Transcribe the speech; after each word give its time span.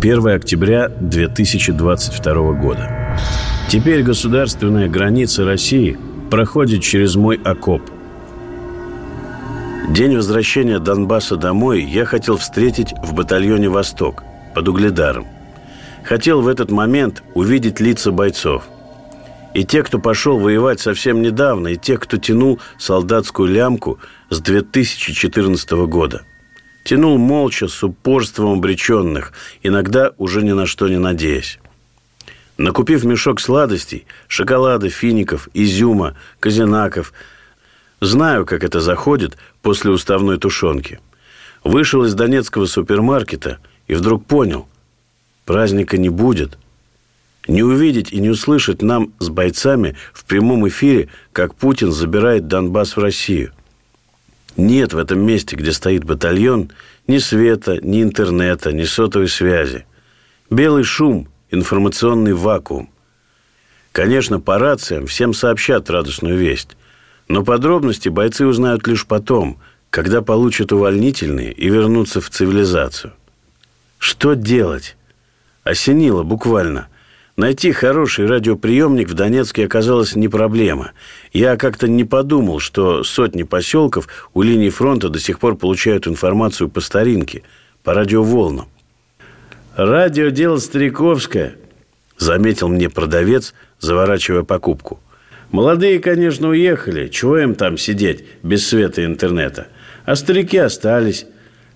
1 0.00 0.28
октября 0.28 0.88
2022 0.88 2.52
года. 2.52 3.16
Теперь 3.68 4.02
государственная 4.02 4.88
граница 4.88 5.44
России 5.44 5.98
проходит 6.30 6.82
через 6.82 7.16
мой 7.16 7.40
окоп. 7.42 7.82
День 9.90 10.16
возвращения 10.16 10.78
Донбасса 10.78 11.36
домой 11.36 11.82
я 11.82 12.04
хотел 12.04 12.36
встретить 12.36 12.92
в 13.02 13.14
батальоне 13.14 13.68
«Восток» 13.68 14.24
под 14.54 14.68
Угледаром– 14.68 15.26
Хотел 16.04 16.40
в 16.40 16.48
этот 16.48 16.70
момент 16.70 17.22
увидеть 17.34 17.80
лица 17.80 18.10
бойцов. 18.10 18.64
И 19.54 19.64
те, 19.64 19.82
кто 19.82 19.98
пошел 19.98 20.38
воевать 20.38 20.80
совсем 20.80 21.22
недавно, 21.22 21.68
и 21.68 21.76
те, 21.76 21.98
кто 21.98 22.16
тянул 22.16 22.60
солдатскую 22.78 23.48
лямку 23.48 23.98
с 24.28 24.40
2014 24.40 25.70
года. 25.86 26.22
Тянул 26.84 27.18
молча, 27.18 27.68
с 27.68 27.82
упорством 27.82 28.58
обреченных, 28.58 29.32
иногда 29.62 30.12
уже 30.18 30.42
ни 30.42 30.52
на 30.52 30.66
что 30.66 30.88
не 30.88 30.98
надеясь. 30.98 31.58
Накупив 32.56 33.04
мешок 33.04 33.40
сладостей, 33.40 34.06
шоколада, 34.28 34.88
фиников, 34.88 35.48
изюма, 35.54 36.16
казинаков, 36.40 37.12
знаю, 38.00 38.44
как 38.46 38.64
это 38.64 38.80
заходит 38.80 39.36
после 39.62 39.90
уставной 39.90 40.38
тушенки. 40.38 41.00
Вышел 41.64 42.04
из 42.04 42.14
донецкого 42.14 42.66
супермаркета 42.66 43.58
и 43.86 43.94
вдруг 43.94 44.26
понял– 44.26 44.66
Праздника 45.50 45.98
не 45.98 46.10
будет. 46.10 46.58
Не 47.48 47.64
увидеть 47.64 48.12
и 48.12 48.20
не 48.20 48.30
услышать 48.30 48.82
нам 48.82 49.12
с 49.18 49.28
бойцами 49.30 49.96
в 50.12 50.24
прямом 50.24 50.68
эфире, 50.68 51.08
как 51.32 51.56
Путин 51.56 51.90
забирает 51.90 52.46
Донбасс 52.46 52.94
в 52.94 53.00
Россию. 53.00 53.50
Нет 54.60 54.92
в 54.92 54.98
этом 54.98 55.20
месте, 55.20 55.56
где 55.56 55.72
стоит 55.72 56.04
батальон, 56.04 56.70
ни 57.06 57.16
света, 57.16 57.78
ни 57.82 58.02
интернета, 58.02 58.72
ни 58.72 58.84
сотовой 58.84 59.28
связи. 59.28 59.86
Белый 60.50 60.84
шум, 60.84 61.28
информационный 61.50 62.34
вакуум. 62.34 62.90
Конечно, 63.92 64.38
по 64.38 64.58
рациям 64.58 65.06
всем 65.06 65.32
сообщат 65.32 65.88
радостную 65.88 66.36
весть. 66.36 66.76
Но 67.26 67.42
подробности 67.42 68.10
бойцы 68.10 68.46
узнают 68.46 68.86
лишь 68.86 69.06
потом, 69.06 69.58
когда 69.88 70.20
получат 70.20 70.72
увольнительные 70.72 71.52
и 71.52 71.70
вернутся 71.70 72.20
в 72.20 72.28
цивилизацию. 72.28 73.14
Что 73.96 74.34
делать? 74.34 74.94
Осенило 75.64 76.22
буквально. 76.22 76.88
Найти 77.40 77.72
хороший 77.72 78.26
радиоприемник 78.26 79.08
в 79.08 79.14
Донецке 79.14 79.64
оказалось 79.64 80.14
не 80.14 80.28
проблема. 80.28 80.92
Я 81.32 81.56
как-то 81.56 81.88
не 81.88 82.04
подумал, 82.04 82.58
что 82.58 83.02
сотни 83.02 83.44
поселков 83.44 84.08
у 84.34 84.42
линии 84.42 84.68
фронта 84.68 85.08
до 85.08 85.18
сих 85.18 85.38
пор 85.38 85.56
получают 85.56 86.06
информацию 86.06 86.68
по 86.68 86.82
старинке, 86.82 87.42
по 87.82 87.94
радиоволнам. 87.94 88.68
«Радио– 89.74 90.28
дело 90.30 90.58
стариковское»,– 90.58 91.54
заметил 92.18 92.68
мне 92.68 92.90
продавец, 92.90 93.54
заворачивая 93.78 94.42
покупку. 94.42 95.00
«Молодые, 95.50 95.98
конечно, 95.98 96.50
уехали. 96.50 97.08
Чего 97.08 97.38
им 97.38 97.54
там 97.54 97.78
сидеть 97.78 98.22
без 98.42 98.68
света 98.68 99.00
и 99.00 99.06
интернета? 99.06 99.68
А 100.04 100.14
старики 100.14 100.58
остались. 100.58 101.24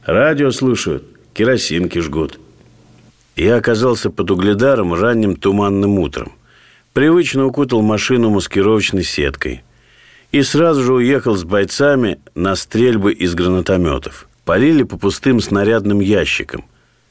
Радио 0.05 0.51
слушают, 0.51 1.05
керосинки 1.33 2.01
жгут». 2.01 2.39
Я 3.37 3.57
оказался 3.57 4.11
под 4.11 4.31
угледаром 4.31 4.95
ранним 4.95 5.37
туманным 5.37 5.99
утром. 5.99 6.33
Привычно 6.93 7.47
укутал 7.47 7.83
машину 7.83 8.31
маскировочной 8.31 9.03
сеткой. 9.03 9.65
И 10.31 10.43
сразу 10.43 10.83
же 10.83 10.95
уехал 10.95 11.35
с 11.37 11.45
бойцами 11.45 12.19
на 12.35 12.55
стрельбы 12.55 13.13
из 13.13 13.35
гранатометов. 13.35 14.29
Полили 14.45 14.83
по 14.83 14.97
пустым 14.97 15.41
снарядным 15.41 16.01
ящикам, 16.01 16.65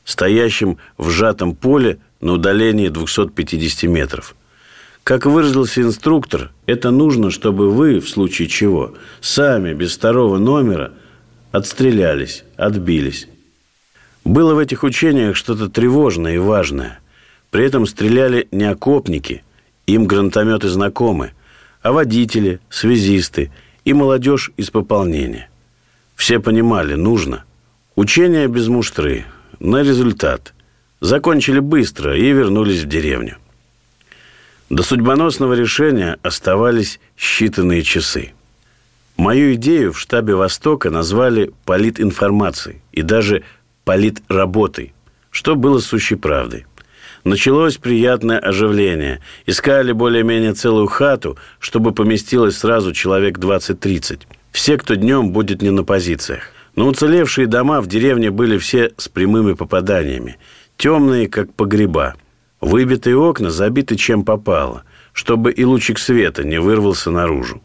стоящим 0.06 0.78
в 0.97 1.09
сжатом 1.09 1.56
поле 1.56 2.00
на 2.22 2.33
удалении 2.33 2.89
250 2.89 3.89
метров. 3.89 4.35
Как 5.03 5.25
выразился 5.25 5.81
инструктор, 5.81 6.51
это 6.66 6.91
нужно, 6.91 7.29
чтобы 7.31 7.69
вы, 7.69 8.00
в 8.00 8.07
случае 8.07 8.47
чего, 8.47 8.94
сами, 9.19 9.73
без 9.73 9.95
второго 9.95 10.38
номера, 10.38 10.94
отстрелялись, 11.51 12.45
отбились. 12.56 13.28
Было 14.23 14.53
в 14.53 14.59
этих 14.59 14.84
учениях 14.84 15.35
что-то 15.35 15.69
тревожное 15.69 16.35
и 16.35 16.38
важное. 16.38 17.00
При 17.51 17.66
этом 17.66 17.85
стреляли 17.85 18.47
не 18.51 18.63
окопники, 18.63 19.44
им 19.85 20.06
гранатометы 20.06 20.69
знакомы, 20.69 21.31
а 21.81 21.91
водители, 21.91 22.59
связисты 22.69 23.51
и 23.83 23.94
молодежь 23.94 24.51
из 24.56 24.69
пополнения. 24.69 25.50
Все 26.16 26.39
понимали, 26.39 26.95
нужно. 26.95 27.44
Учения 27.95 28.47
без 28.47 28.67
муштры, 28.69 29.25
на 29.59 29.83
результат. 29.83 30.53
Закончили 31.01 31.59
быстро 31.59 32.17
и 32.17 32.31
вернулись 32.31 32.83
в 32.83 32.88
деревню. 32.88 33.38
До 34.69 34.83
судьбоносного 34.83 35.53
решения 35.53 36.17
оставались 36.23 37.00
считанные 37.17 37.81
часы. 37.81 38.31
Мою 39.17 39.53
идею 39.56 39.94
в 39.94 40.00
штабе 40.00 40.33
Востока 40.33 40.89
назвали 40.89 41.51
политинформацией 41.66 42.81
и 42.94 43.01
даже 43.01 43.44
политработой, 43.83 44.94
что 45.31 45.55
было 45.55 45.79
сущей 45.79 46.17
правдой. 46.17 46.66
Началось 47.23 47.77
приятное 47.77 48.38
оживление. 48.38 49.21
Искали 49.45 49.94
более-менее 49.94 50.53
целую 50.53 50.88
хату, 50.88 51.38
чтобы 51.59 51.94
поместилось 51.94 52.57
сразу 52.57 52.91
человек 52.91 53.39
20-30. 53.39 54.21
Все, 54.51 54.77
кто 54.77 54.95
днем 54.95 55.31
будет 55.31 55.61
не 55.61 55.69
на 55.69 55.83
позициях. 55.83 56.49
Но 56.75 56.88
уцелевшие 56.88 57.47
дома 57.47 57.81
в 57.81 57.88
деревне 57.88 58.29
были 58.29 58.57
все 58.57 58.91
с 58.97 59.07
прямыми 59.07 59.53
попаданиями. 59.53 60.38
Темные, 60.75 61.29
как 61.29 61.53
погреба. 61.53 62.15
Выбитые 62.59 63.17
окна 63.17 63.51
забиты 63.51 63.95
чем 63.95 64.25
попало, 64.25 64.83
чтобы 65.13 65.51
и 65.51 65.63
лучик 65.63 66.00
света 66.00 66.44
не 66.44 66.59
вырвался 66.59 67.09
наружу. 67.11 67.61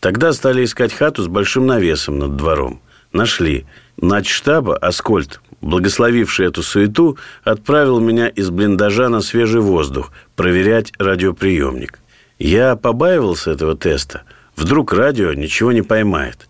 Тогда 0.00 0.32
стали 0.32 0.64
искать 0.64 0.92
хату 0.92 1.22
с 1.22 1.28
большим 1.28 1.66
навесом 1.66 2.18
над 2.18 2.36
двором. 2.36 2.80
Нашли. 3.12 3.66
Начштаба 4.00 4.76
Аскольд, 4.76 5.40
благословивший 5.62 6.48
эту 6.48 6.62
суету, 6.62 7.16
отправил 7.44 7.98
меня 7.98 8.28
из 8.28 8.50
блиндажа 8.50 9.08
на 9.08 9.20
свежий 9.22 9.60
воздух 9.60 10.12
проверять 10.34 10.92
радиоприемник. 10.98 12.00
Я 12.38 12.76
побаивался 12.76 13.52
этого 13.52 13.76
теста. 13.76 14.22
Вдруг 14.54 14.92
радио 14.92 15.32
ничего 15.32 15.72
не 15.72 15.82
поймает. 15.82 16.48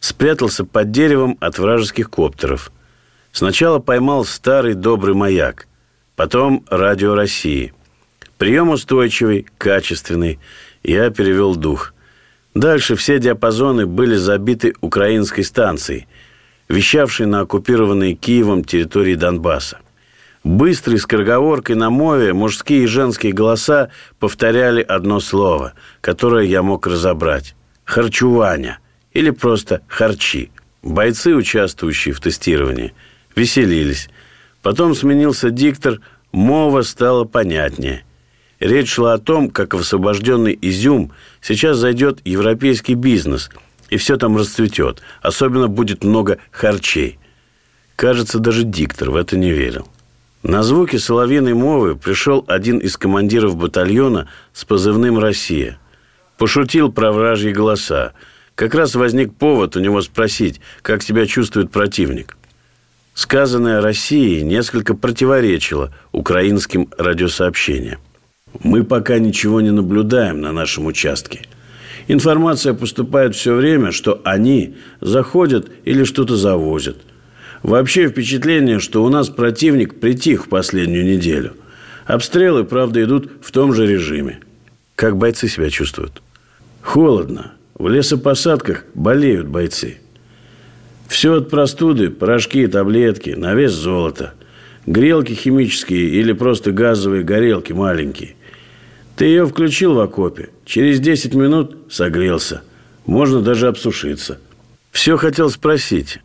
Спрятался 0.00 0.64
под 0.64 0.90
деревом 0.90 1.38
от 1.40 1.58
вражеских 1.58 2.10
коптеров. 2.10 2.72
Сначала 3.32 3.78
поймал 3.78 4.24
старый 4.24 4.74
добрый 4.74 5.14
маяк, 5.14 5.68
потом 6.16 6.64
радио 6.68 7.14
России. 7.14 7.72
Прием 8.38 8.70
устойчивый, 8.70 9.46
качественный. 9.58 10.38
Я 10.82 11.10
перевел 11.10 11.54
дух– 11.54 11.94
Дальше 12.58 12.96
все 12.96 13.20
диапазоны 13.20 13.86
были 13.86 14.16
забиты 14.16 14.74
украинской 14.80 15.42
станцией, 15.42 16.08
вещавшей 16.68 17.26
на 17.26 17.40
оккупированной 17.40 18.14
Киевом 18.14 18.64
территории 18.64 19.14
Донбасса. 19.14 19.78
Быстрой 20.44 20.98
скороговоркой 20.98 21.76
на 21.76 21.90
мове 21.90 22.32
мужские 22.32 22.84
и 22.84 22.86
женские 22.86 23.32
голоса 23.32 23.90
повторяли 24.18 24.80
одно 24.80 25.20
слово, 25.20 25.74
которое 26.00 26.46
я 26.46 26.62
мог 26.62 26.86
разобрать. 26.86 27.54
«Харчуваня» 27.84 28.78
или 29.12 29.30
просто 29.30 29.82
«харчи». 29.88 30.50
Бойцы, 30.82 31.34
участвующие 31.34 32.14
в 32.14 32.20
тестировании, 32.20 32.94
веселились. 33.34 34.08
Потом 34.62 34.94
сменился 34.94 35.50
диктор, 35.50 36.00
мова 36.30 36.82
стала 36.82 37.24
понятнее. 37.24 38.04
Речь 38.60 38.92
шла 38.92 39.14
о 39.14 39.18
том, 39.18 39.50
как 39.50 39.74
освобожденный 39.74 40.56
изюм 40.60 41.12
сейчас 41.40 41.78
зайдет 41.78 42.20
европейский 42.24 42.94
бизнес, 42.94 43.50
и 43.88 43.96
все 43.96 44.16
там 44.16 44.36
расцветет. 44.36 45.02
Особенно 45.22 45.68
будет 45.68 46.04
много 46.04 46.38
харчей. 46.50 47.18
Кажется, 47.96 48.38
даже 48.38 48.64
диктор 48.64 49.10
в 49.10 49.16
это 49.16 49.36
не 49.36 49.50
верил. 49.50 49.88
На 50.42 50.62
звуки 50.62 50.96
соловьиной 50.96 51.54
мовы 51.54 51.96
пришел 51.96 52.44
один 52.46 52.78
из 52.78 52.96
командиров 52.96 53.56
батальона 53.56 54.28
с 54.52 54.64
позывным 54.64 55.18
«Россия». 55.18 55.78
Пошутил 56.36 56.92
про 56.92 57.10
вражьи 57.10 57.52
голоса. 57.52 58.12
Как 58.54 58.74
раз 58.74 58.94
возник 58.94 59.34
повод 59.34 59.74
у 59.76 59.80
него 59.80 60.00
спросить, 60.00 60.60
как 60.82 61.02
себя 61.02 61.26
чувствует 61.26 61.72
противник. 61.72 62.36
Сказанное 63.14 63.80
России 63.80 64.42
несколько 64.42 64.94
противоречило 64.94 65.92
украинским 66.12 66.88
радиосообщениям. 66.96 67.98
Мы 68.62 68.84
пока 68.84 69.18
ничего 69.18 69.60
не 69.60 69.72
наблюдаем 69.72 70.40
на 70.40 70.52
нашем 70.52 70.86
участке. 70.86 71.42
Информация 72.08 72.72
поступает 72.72 73.36
все 73.36 73.54
время, 73.54 73.92
что 73.92 74.20
они 74.24 74.76
заходят 75.02 75.70
или 75.84 76.04
что-то 76.04 76.36
завозят. 76.36 76.96
Вообще 77.62 78.08
впечатление, 78.08 78.80
что 78.80 79.04
у 79.04 79.10
нас 79.10 79.28
противник 79.28 80.00
притих 80.00 80.46
в 80.46 80.48
последнюю 80.48 81.04
неделю. 81.04 81.52
Обстрелы, 82.06 82.64
правда, 82.64 83.04
идут 83.04 83.30
в 83.42 83.50
том 83.52 83.74
же 83.74 83.86
режиме. 83.86 84.40
Как 84.94 85.18
бойцы 85.18 85.48
себя 85.48 85.68
чувствуют? 85.68 86.22
Холодно. 86.80 87.52
В 87.74 87.88
лесопосадках 87.88 88.86
болеют 88.94 89.46
бойцы. 89.46 89.98
Все 91.08 91.34
от 91.34 91.50
простуды, 91.50 92.08
порошки, 92.08 92.66
таблетки, 92.66 93.30
на 93.30 93.54
вес 93.54 93.72
золота. 93.72 94.32
Грелки 94.86 95.34
химические 95.34 96.08
или 96.08 96.32
просто 96.32 96.72
газовые 96.72 97.22
горелки 97.22 97.72
маленькие. 97.72 98.36
Ты 99.16 99.26
ее 99.26 99.46
включил 99.46 99.94
в 99.94 100.00
окопе. 100.00 100.48
Через 100.68 101.00
10 101.00 101.32
минут 101.32 101.78
согрелся. 101.88 102.60
Можно 103.06 103.40
даже 103.40 103.68
обсушиться. 103.68 104.38
Все 104.90 105.16
хотел 105.16 105.48
спросить. 105.48 106.18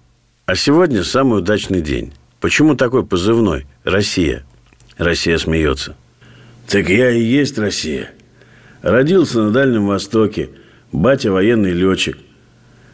А 0.46 0.56
сегодня 0.56 1.06
самый 1.06 1.40
удачный 1.40 1.80
день. 1.80 2.12
Почему 2.42 2.76
такой 2.76 3.06
позывной? 3.06 3.66
Россия. 3.86 4.44
Россия 4.98 5.38
смеется. 5.38 5.96
Так 6.68 6.90
я 6.90 7.10
и 7.12 7.24
есть 7.24 7.58
Россия. 7.58 8.12
Родился 8.82 9.44
на 9.44 9.52
Дальнем 9.52 9.88
Востоке. 9.88 10.50
Батя 10.92 11.32
военный 11.32 11.72
летчик. 11.72 12.18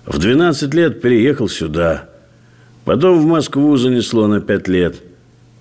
В 0.06 0.20
12 0.20 0.72
лет 0.76 1.02
переехал 1.02 1.50
сюда. 1.50 2.12
Потом 2.86 3.20
в 3.20 3.26
Москву 3.26 3.76
занесло 3.76 4.28
на 4.28 4.40
5 4.40 4.68
лет. 4.68 4.98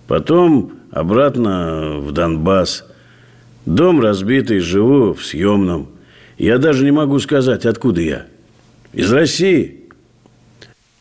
Потом 0.07 0.75
обратно 0.91 1.97
в 1.97 2.13
Донбасс. 2.13 2.85
Дом 3.69 4.01
разбитый, 4.01 4.61
живу 4.61 5.13
в 5.13 5.23
съемном. 5.23 5.91
Я 6.39 6.57
даже 6.57 6.87
не 6.87 6.91
могу 6.91 7.19
сказать, 7.19 7.67
откуда 7.67 8.01
я. 8.01 8.27
Из 8.95 9.13
России. 9.13 9.81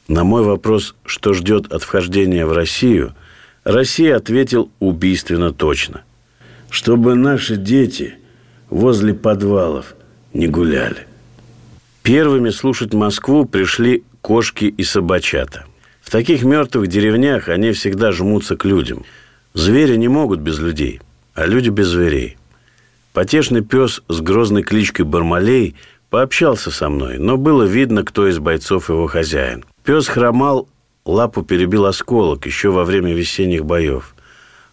На 0.09 0.25
мой 0.25 0.43
вопрос, 0.43 0.93
что 1.05 1.33
ждет 1.33 1.71
от 1.71 1.83
вхождения 1.83 2.45
в 2.45 2.51
Россию, 2.51 3.13
Россия 3.63 4.17
ответил 4.17 4.69
убийственно 4.81 5.53
точно. 5.53 6.01
Чтобы 6.69 7.15
наши 7.15 7.55
дети 7.55 8.15
возле 8.69 9.13
подвалов 9.13 9.95
не 10.33 10.49
гуляли. 10.49 11.07
Первыми 12.03 12.49
слушать 12.49 12.93
Москву 12.93 13.45
пришли 13.45 14.03
кошки 14.19 14.65
и 14.65 14.83
собачата. 14.83 15.63
В 16.01 16.09
таких 16.11 16.43
мертвых 16.43 16.87
деревнях 16.87 17.47
они 17.47 17.71
всегда 17.71 18.11
жмутся 18.11 18.57
к 18.57 18.65
людям. 18.65 19.05
Звери 19.53 19.95
не 19.95 20.09
могут 20.09 20.41
без 20.41 20.59
людей, 20.59 20.99
а 21.33 21.45
люди 21.45 21.69
без 21.69 21.87
зверей. 21.87 22.35
Потешный 23.17 23.61
пес 23.63 24.03
с 24.09 24.21
грозной 24.21 24.61
кличкой 24.61 25.03
Бармалей 25.03 25.75
пообщался 26.11 26.69
со 26.69 26.87
мной, 26.87 27.17
но 27.17 27.35
было 27.35 27.63
видно, 27.63 28.03
кто 28.03 28.27
из 28.27 28.37
бойцов 28.37 28.89
его 28.89 29.07
хозяин. 29.07 29.65
Пес 29.83 30.07
хромал, 30.07 30.69
лапу 31.03 31.41
перебил 31.41 31.87
осколок 31.87 32.45
еще 32.45 32.69
во 32.69 32.83
время 32.83 33.15
весенних 33.15 33.65
боев. 33.65 34.13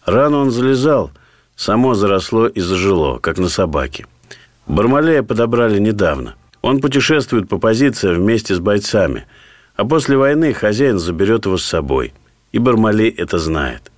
Рану 0.05 0.41
он 0.41 0.51
залезал, 0.51 1.09
само 1.55 1.95
заросло 1.95 2.45
и 2.45 2.59
зажило, 2.59 3.17
как 3.17 3.39
на 3.39 3.49
собаке. 3.49 4.05
Бармалея 4.67 5.23
подобрали 5.23 5.79
недавно. 5.79 6.35
Он 6.61 6.81
путешествует 6.81 7.49
по 7.49 7.57
позициям 7.57 8.17
вместе 8.17 8.53
с 8.53 8.59
бойцами, 8.59 9.25
а 9.75 9.85
после 9.85 10.17
войны 10.17 10.53
хозяин 10.53 10.99
заберет 10.99 11.47
его 11.47 11.57
с 11.57 11.65
собой. 11.65 12.13
И 12.51 12.59
Бармалей 12.59 13.09
это 13.09 13.39
знает. 13.39 13.91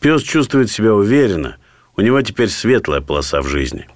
Пес 0.00 0.22
чувствует 0.22 0.68
себя 0.68 0.96
уверенно– 0.96 1.58
у 1.98 2.00
него 2.00 2.22
теперь 2.22 2.48
светлая 2.48 3.00
полоса 3.00 3.42
в 3.42 3.48
жизни. 3.48 3.88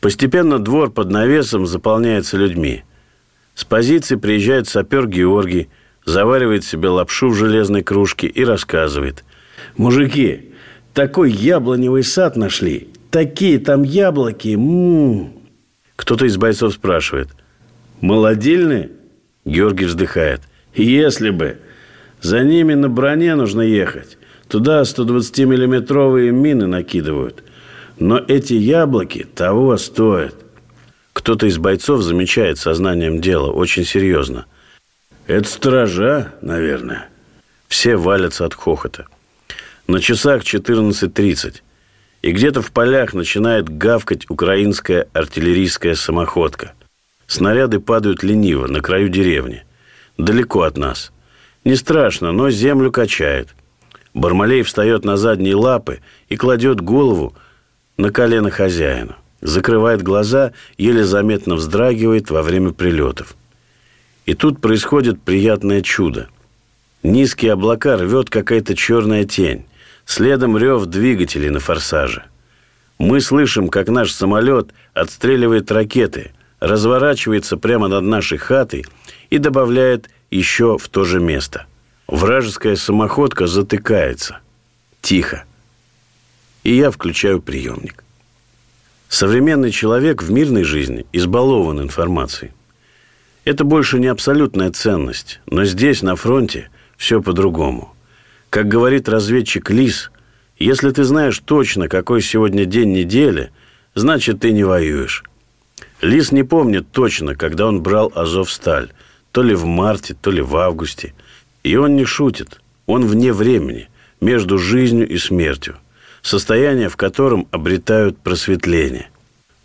Постепенно 0.00 0.60
двор 0.60 0.92
под 0.92 1.10
навесом 1.10 1.66
заполняется 1.66 2.36
людьми. 2.36 2.84
С 3.56 3.64
позиции 3.64 4.14
приезжает 4.14 4.68
сапер 4.68 5.08
Георгий, 5.08 5.68
заваривает 6.06 6.64
себе 6.64 6.88
лапшу 6.88 7.30
в 7.30 7.34
железной 7.34 7.82
кружке 7.82 8.28
и 8.28 8.44
рассказывает. 8.44 9.24
«Мужики, 9.76 10.52
такой 10.94 11.32
яблоневый 11.32 12.04
сад 12.04 12.36
нашли. 12.36 12.88
Такие 13.10 13.58
там 13.58 13.82
яблоки. 13.82 14.54
М-м-м». 14.54 15.32
Кто-то 15.96 16.26
из 16.26 16.36
бойцов 16.36 16.74
спрашивает. 16.74 17.28
«Молодильные?» 18.00 18.90
Георгий 19.44 19.86
вздыхает. 19.86 20.42
«Если 20.74 21.30
бы. 21.30 21.58
За 22.20 22.44
ними 22.44 22.74
на 22.74 22.88
броне 22.88 23.34
нужно 23.34 23.62
ехать. 23.62 24.16
Туда 24.52 24.82
120-миллиметровые 24.82 26.30
мины 26.30 26.66
накидывают. 26.66 27.42
Но 27.98 28.18
эти 28.18 28.52
яблоки 28.52 29.26
того 29.34 29.78
стоят. 29.78 30.34
Кто-то 31.14 31.46
из 31.46 31.56
бойцов 31.56 32.02
замечает 32.02 32.58
сознанием 32.58 33.22
дела 33.22 33.50
очень 33.50 33.86
серьезно. 33.86 34.44
Это 35.26 35.48
стража, 35.48 36.34
наверное. 36.42 37.08
Все 37.68 37.96
валятся 37.96 38.44
от 38.44 38.52
хохота. 38.52 39.06
На 39.86 40.00
часах 40.00 40.42
14.30. 40.42 41.62
И 42.20 42.30
где-то 42.30 42.60
в 42.60 42.72
полях 42.72 43.14
начинает 43.14 43.70
гавкать 43.70 44.28
украинская 44.28 45.08
артиллерийская 45.14 45.94
самоходка. 45.94 46.74
Снаряды 47.26 47.80
падают 47.80 48.22
лениво 48.22 48.66
на 48.66 48.82
краю 48.82 49.08
деревни. 49.08 49.64
Далеко 50.18 50.60
от 50.60 50.76
нас. 50.76 51.10
Не 51.64 51.74
страшно, 51.74 52.32
но 52.32 52.50
землю 52.50 52.92
качает– 52.92 53.48
Бармалей 54.14 54.62
встает 54.62 55.04
на 55.04 55.16
задние 55.16 55.54
лапы 55.54 56.00
и 56.28 56.36
кладет 56.36 56.80
голову 56.80 57.34
на 57.96 58.10
колено 58.10 58.50
хозяина. 58.50 59.16
Закрывает 59.40 60.02
глаза, 60.02 60.52
еле 60.76 61.04
заметно 61.04 61.56
вздрагивает 61.56 62.30
во 62.30 62.42
время 62.42 62.72
прилетов. 62.72 63.34
И 64.26 64.34
тут 64.34 64.60
происходит 64.60 65.20
приятное 65.20 65.82
чудо. 65.82 66.28
Низкие 67.02 67.54
облака 67.54 67.96
рвет 67.96 68.30
какая-то 68.30 68.76
черная 68.76 69.24
тень. 69.24 69.64
Следом 70.04 70.56
рев 70.56 70.86
двигателей 70.86 71.50
на 71.50 71.58
форсаже. 71.58 72.24
Мы 72.98 73.20
слышим, 73.20 73.68
как 73.68 73.88
наш 73.88 74.12
самолет 74.12 74.70
отстреливает 74.94 75.72
ракеты, 75.72 76.32
разворачивается 76.60 77.56
прямо 77.56 77.88
над 77.88 78.04
нашей 78.04 78.38
хатой 78.38 78.84
и 79.30 79.38
добавляет 79.38 80.08
еще 80.30 80.78
в 80.78 80.88
то 80.88 81.04
же 81.04 81.18
место– 81.18 81.66
Вражеская 82.12 82.76
самоходка 82.76 83.46
затыкается. 83.46 84.40
Тихо. 85.00 85.44
И 86.62 86.76
я 86.76 86.90
включаю 86.90 87.40
приемник. 87.40 88.04
Современный 89.08 89.70
человек 89.70 90.22
в 90.22 90.30
мирной 90.30 90.64
жизни 90.64 91.06
избалован 91.14 91.80
информацией. 91.80 92.52
Это 93.46 93.64
больше 93.64 93.98
не 93.98 94.08
абсолютная 94.08 94.70
ценность, 94.70 95.40
но 95.46 95.64
здесь, 95.64 96.02
на 96.02 96.14
фронте, 96.14 96.68
все 96.98 97.22
по-другому. 97.22 97.94
Как 98.50 98.68
говорит 98.68 99.08
разведчик 99.08 99.70
Лис, 99.70 100.10
если 100.58 100.90
ты 100.90 101.04
знаешь 101.04 101.38
точно, 101.38 101.88
какой 101.88 102.20
сегодня 102.20 102.66
день 102.66 102.92
недели, 102.92 103.52
значит, 103.94 104.40
ты 104.40 104.52
не 104.52 104.64
воюешь. 104.64 105.24
Лис 106.02 106.30
не 106.30 106.42
помнит 106.42 106.92
точно, 106.92 107.34
когда 107.36 107.66
он 107.66 107.80
брал 107.80 108.12
Азов-Сталь, 108.14 108.92
то 109.30 109.42
ли 109.42 109.54
в 109.54 109.64
марте, 109.64 110.12
то 110.12 110.30
ли 110.30 110.42
в 110.42 110.54
августе– 110.58 111.14
и 111.62 111.76
он 111.76 111.96
не 111.96 112.04
шутит. 112.04 112.60
Он 112.86 113.06
вне 113.06 113.32
времени, 113.32 113.88
между 114.20 114.58
жизнью 114.58 115.08
и 115.08 115.18
смертью. 115.18 115.76
Состояние, 116.20 116.88
в 116.88 116.96
котором 116.96 117.48
обретают 117.50 118.18
просветление. 118.18 119.08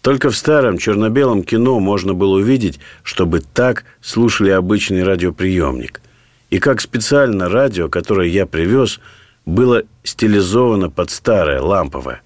Только 0.02 0.30
в 0.30 0.38
старом 0.38 0.78
черно-белом 0.78 1.44
кино 1.44 1.80
можно 1.80 2.14
было 2.14 2.38
увидеть, 2.38 2.80
чтобы 3.04 3.42
так 3.42 3.84
слушали 4.02 4.50
обычный 4.50 5.04
радиоприемник. 5.04 6.02
И 6.50 6.60
как 6.60 6.82
специально 6.82 7.50
радио, 7.50 7.90
которое 7.90 8.30
я 8.30 8.46
привез, 8.46 9.00
было 9.46 9.84
стилизовано 10.04 10.90
под 10.90 11.12
старое, 11.12 11.62
ламповое. 11.62 12.22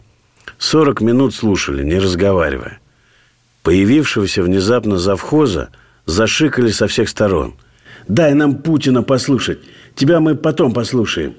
40 0.60 1.02
минут 1.02 1.34
слушали, 1.34 1.84
не 1.84 1.98
разговаривая. 1.98 2.80
Появившегося 3.64 4.44
внезапно 4.44 4.98
завхоза 4.98 5.70
зашикали 6.06 6.72
со 6.72 6.88
всех 6.88 7.10
сторон– 7.10 7.56
Дай 8.08 8.34
нам 8.34 8.58
Путина 8.58 9.04
послушать. 9.04 9.60
Тебя 9.96 10.20
мы 10.20 10.36
потом 10.36 10.74
послушаем. 10.74 11.36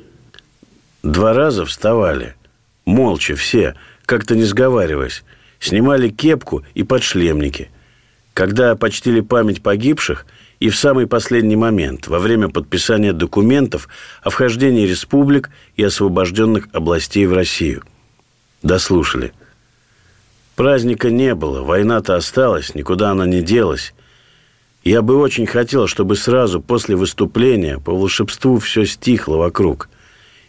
Два 1.03 1.33
раза 1.33 1.65
вставали. 1.65 2.35
Молча 2.85 3.35
все, 3.35 3.75
как-то 4.07 4.37
не 4.37 4.45
сговариваясь. 4.45 5.25
Снимали 5.59 6.09
кепку 6.09 6.65
и 6.75 6.83
подшлемники. 6.83 7.71
Когда 8.35 8.75
почтили 8.77 9.21
память 9.21 9.63
погибших, 9.63 10.27
и 10.63 10.69
в 10.69 10.77
самый 10.77 11.09
последний 11.09 11.57
момент, 11.57 12.07
во 12.07 12.21
время 12.21 12.49
подписания 12.49 13.13
документов 13.13 13.89
о 14.23 14.31
вхождении 14.31 14.87
республик 14.87 15.51
и 15.75 15.83
освобожденных 15.83 16.69
областей 16.73 17.27
в 17.27 17.33
Россию. 17.33 17.83
Дослушали. 18.63 19.33
Праздника 20.55 21.11
не 21.11 21.35
было, 21.35 21.63
война-то 21.63 22.15
осталась, 22.15 22.77
никуда 22.77 23.11
она 23.11 23.27
не 23.27 23.43
делась. 23.43 23.93
Я 24.85 25.03
бы 25.03 25.17
очень 25.17 25.47
хотел, 25.47 25.87
чтобы 25.87 26.17
сразу 26.17 26.61
после 26.61 26.97
выступления 26.97 27.79
по 27.79 27.93
волшебству 27.93 28.59
все 28.59 28.85
стихло 28.85 29.37
вокруг. 29.37 29.89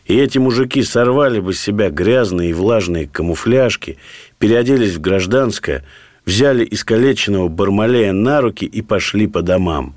И 0.05 0.15
эти 0.15 0.39
мужики 0.39 0.81
сорвали 0.83 1.39
бы 1.39 1.53
с 1.53 1.61
себя 1.61 1.89
грязные 1.89 2.49
и 2.49 2.53
влажные 2.53 3.07
камуфляжки, 3.07 3.97
переоделись 4.39 4.95
в 4.95 5.01
гражданское, 5.01 5.83
взяли 6.25 6.67
искалеченного 6.69 7.47
Бармалея 7.47 8.11
на 8.11 8.41
руки 8.41 8.65
и 8.65 8.81
пошли 8.81 9.27
по 9.27 9.41
домам. 9.43 9.95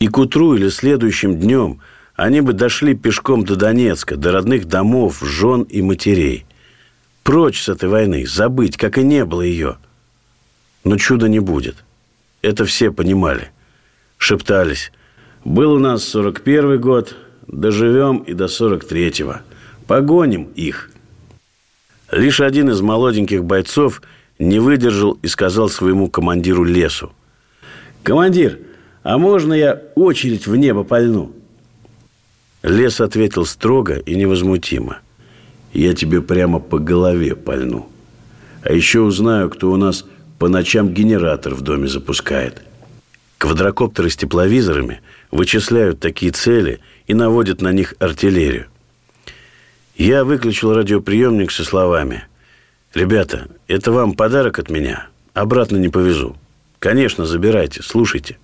И 0.00 0.08
к 0.08 0.18
утру 0.18 0.54
или 0.54 0.68
следующим 0.68 1.38
днем 1.38 1.80
они 2.16 2.40
бы 2.40 2.52
дошли 2.52 2.94
пешком 2.94 3.44
до 3.44 3.54
Донецка, 3.54 4.16
до 4.16 4.32
родных 4.32 4.66
домов, 4.66 5.22
жен 5.22 5.62
и 5.62 5.80
матерей. 5.80 6.44
Прочь 7.22 7.62
с 7.62 7.68
этой 7.68 7.88
войны, 7.88 8.26
забыть, 8.26 8.76
как 8.76 8.98
и 8.98 9.04
не 9.04 9.24
было 9.24 9.42
ее. 9.42 9.76
Но 10.82 10.98
чуда 10.98 11.28
не 11.28 11.38
будет. 11.38 11.76
Это 12.42 12.64
все 12.64 12.90
понимали. 12.90 13.50
Шептались. 14.18 14.92
Был 15.44 15.72
у 15.72 15.78
нас 15.78 16.04
41 16.04 16.80
год, 16.80 17.16
доживем 17.46 18.18
и 18.18 18.34
до 18.34 18.44
43-го. 18.46 19.36
Погоним 19.86 20.44
их. 20.56 20.90
Лишь 22.10 22.40
один 22.40 22.70
из 22.70 22.80
молоденьких 22.80 23.44
бойцов 23.44 24.02
не 24.38 24.58
выдержал 24.58 25.12
и 25.22 25.28
сказал 25.28 25.68
своему 25.68 26.08
командиру 26.08 26.64
лесу. 26.64 27.12
«Командир, 28.02 28.58
а 29.04 29.16
можно 29.16 29.54
я 29.54 29.80
очередь 29.94 30.46
в 30.46 30.56
небо 30.56 30.82
пальну?» 30.82 31.32
Лес 32.62 33.00
ответил 33.00 33.46
строго 33.46 33.94
и 33.98 34.16
невозмутимо. 34.16 34.98
«Я 35.72 35.94
тебе 35.94 36.20
прямо 36.20 36.58
по 36.58 36.78
голове 36.78 37.36
пальну. 37.36 37.88
А 38.62 38.72
еще 38.72 39.00
узнаю, 39.00 39.50
кто 39.50 39.70
у 39.70 39.76
нас 39.76 40.04
по 40.42 40.48
ночам 40.48 40.92
генератор 40.92 41.54
в 41.54 41.60
доме 41.60 41.86
запускает». 41.86 42.64
Квадрокоптеры 43.38 44.10
с 44.10 44.16
тепловизорами 44.16 45.00
вычисляют 45.30 46.00
такие 46.00 46.32
цели 46.32 46.80
и 47.06 47.14
наводят 47.14 47.60
на 47.60 47.70
них 47.70 47.94
артиллерию. 48.00 48.66
Я 49.94 50.24
выключил 50.24 50.74
радиоприемник 50.74 51.52
со 51.52 51.62
словами 51.62 52.24
«Ребята, 52.92 53.46
это 53.68 53.92
вам 53.92 54.14
подарок 54.14 54.58
от 54.58 54.68
меня. 54.68 55.06
Обратно 55.32 55.76
не 55.76 55.88
повезу. 55.88 56.36
Конечно, 56.80 57.24
забирайте, 57.24 57.80
слушайте». 57.80 58.36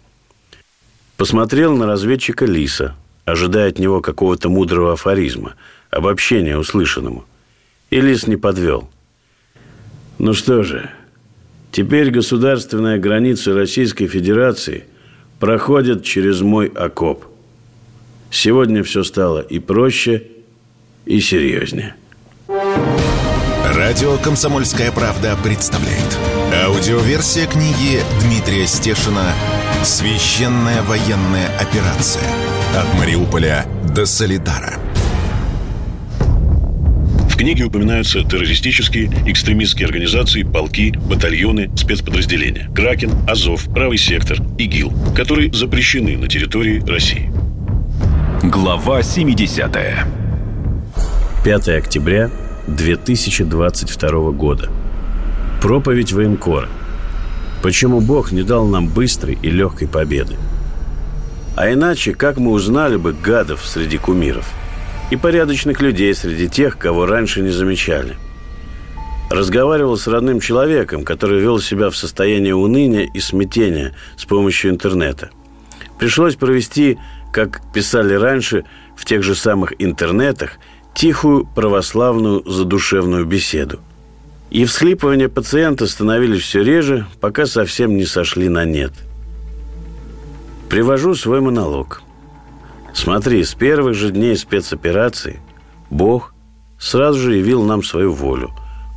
Посмотрел 1.16 1.76
на 1.76 1.86
разведчика 1.86 2.44
Лиса, 2.44 2.94
ожидая 3.24 3.70
от 3.70 3.80
него 3.80 4.00
какого-то 4.00 4.48
мудрого 4.48 4.92
афоризма, 4.92 5.56
обобщения 5.90 6.56
услышанному. 6.56 7.24
И 7.90 8.00
Лис 8.00 8.28
не 8.28 8.36
подвел. 8.36 8.88
Ну 10.18 10.32
что 10.32 10.62
же, 10.62 10.92
теперь 11.72 12.10
государственная 12.10 12.98
граница 12.98 13.54
Российской 13.54 14.06
Федерации 14.06 14.84
проходит 15.40 16.04
через 16.04 16.40
мой 16.40 16.66
окоп. 16.66 17.24
Сегодня 18.30 18.82
все 18.82 19.04
стало 19.04 19.40
и 19.40 19.58
проще, 19.58 20.24
и 21.06 21.20
серьезнее. 21.20 21.94
Радио 23.74 24.16
«Комсомольская 24.18 24.92
правда» 24.92 25.36
представляет. 25.42 26.18
Аудиоверсия 26.66 27.46
книги 27.46 28.00
Дмитрия 28.22 28.66
Стешина 28.66 29.32
«Священная 29.82 30.82
военная 30.82 31.48
операция. 31.58 32.24
От 32.76 32.98
Мариуполя 32.98 33.66
до 33.94 34.04
Солидара». 34.04 34.87
Книге 37.38 37.66
упоминаются 37.66 38.24
террористические, 38.24 39.12
экстремистские 39.24 39.86
организации, 39.86 40.42
полки, 40.42 40.90
батальоны, 41.08 41.70
спецподразделения. 41.76 42.68
Кракен, 42.74 43.12
Азов, 43.28 43.72
Правый 43.72 43.96
сектор, 43.96 44.38
ИГИЛ, 44.58 44.92
которые 45.14 45.52
запрещены 45.52 46.18
на 46.18 46.26
территории 46.26 46.80
России. 46.84 47.30
Глава 48.42 49.04
70 49.04 49.72
5 51.44 51.68
октября 51.68 52.28
2022 52.66 54.30
года. 54.32 54.68
Проповедь 55.62 56.12
военкора. 56.12 56.68
Почему 57.62 58.00
Бог 58.00 58.32
не 58.32 58.42
дал 58.42 58.66
нам 58.66 58.88
быстрой 58.88 59.38
и 59.40 59.48
легкой 59.48 59.86
победы? 59.86 60.34
А 61.54 61.72
иначе, 61.72 62.14
как 62.14 62.38
мы 62.38 62.50
узнали 62.50 62.96
бы 62.96 63.12
гадов 63.12 63.64
среди 63.64 63.96
кумиров 63.96 64.52
и 65.10 65.16
порядочных 65.16 65.80
людей 65.80 66.14
среди 66.14 66.48
тех, 66.48 66.78
кого 66.78 67.06
раньше 67.06 67.40
не 67.40 67.50
замечали? 67.50 68.16
Разговаривал 69.30 69.96
с 69.96 70.06
родным 70.06 70.40
человеком, 70.40 71.04
который 71.04 71.40
вел 71.40 71.58
себя 71.58 71.90
в 71.90 71.96
состоянии 71.96 72.52
уныния 72.52 73.08
и 73.12 73.20
смятения 73.20 73.94
с 74.16 74.24
помощью 74.24 74.70
интернета. 74.70 75.30
Пришлось 75.98 76.36
провести, 76.36 76.98
как 77.32 77.60
писали 77.74 78.14
раньше, 78.14 78.64
в 78.96 79.04
тех 79.04 79.22
же 79.22 79.34
самых 79.34 79.74
интернетах, 79.78 80.52
тихую 80.94 81.46
православную 81.54 82.42
задушевную 82.48 83.26
беседу. 83.26 83.80
И 84.50 84.64
всхлипывания 84.64 85.28
пациента 85.28 85.86
становились 85.86 86.42
все 86.42 86.62
реже, 86.62 87.06
пока 87.20 87.46
совсем 87.46 87.96
не 87.96 88.06
сошли 88.06 88.48
на 88.48 88.64
нет. 88.64 88.92
Привожу 90.70 91.14
свой 91.14 91.40
монолог. 91.40 92.02
Смотри, 92.98 93.44
с 93.44 93.54
первых 93.54 93.94
же 93.94 94.10
дней 94.10 94.36
спецоперации 94.36 95.38
Бог 95.88 96.34
сразу 96.80 97.20
же 97.20 97.36
явил 97.36 97.62
нам 97.62 97.84
свою 97.84 98.12
волю. 98.12 98.50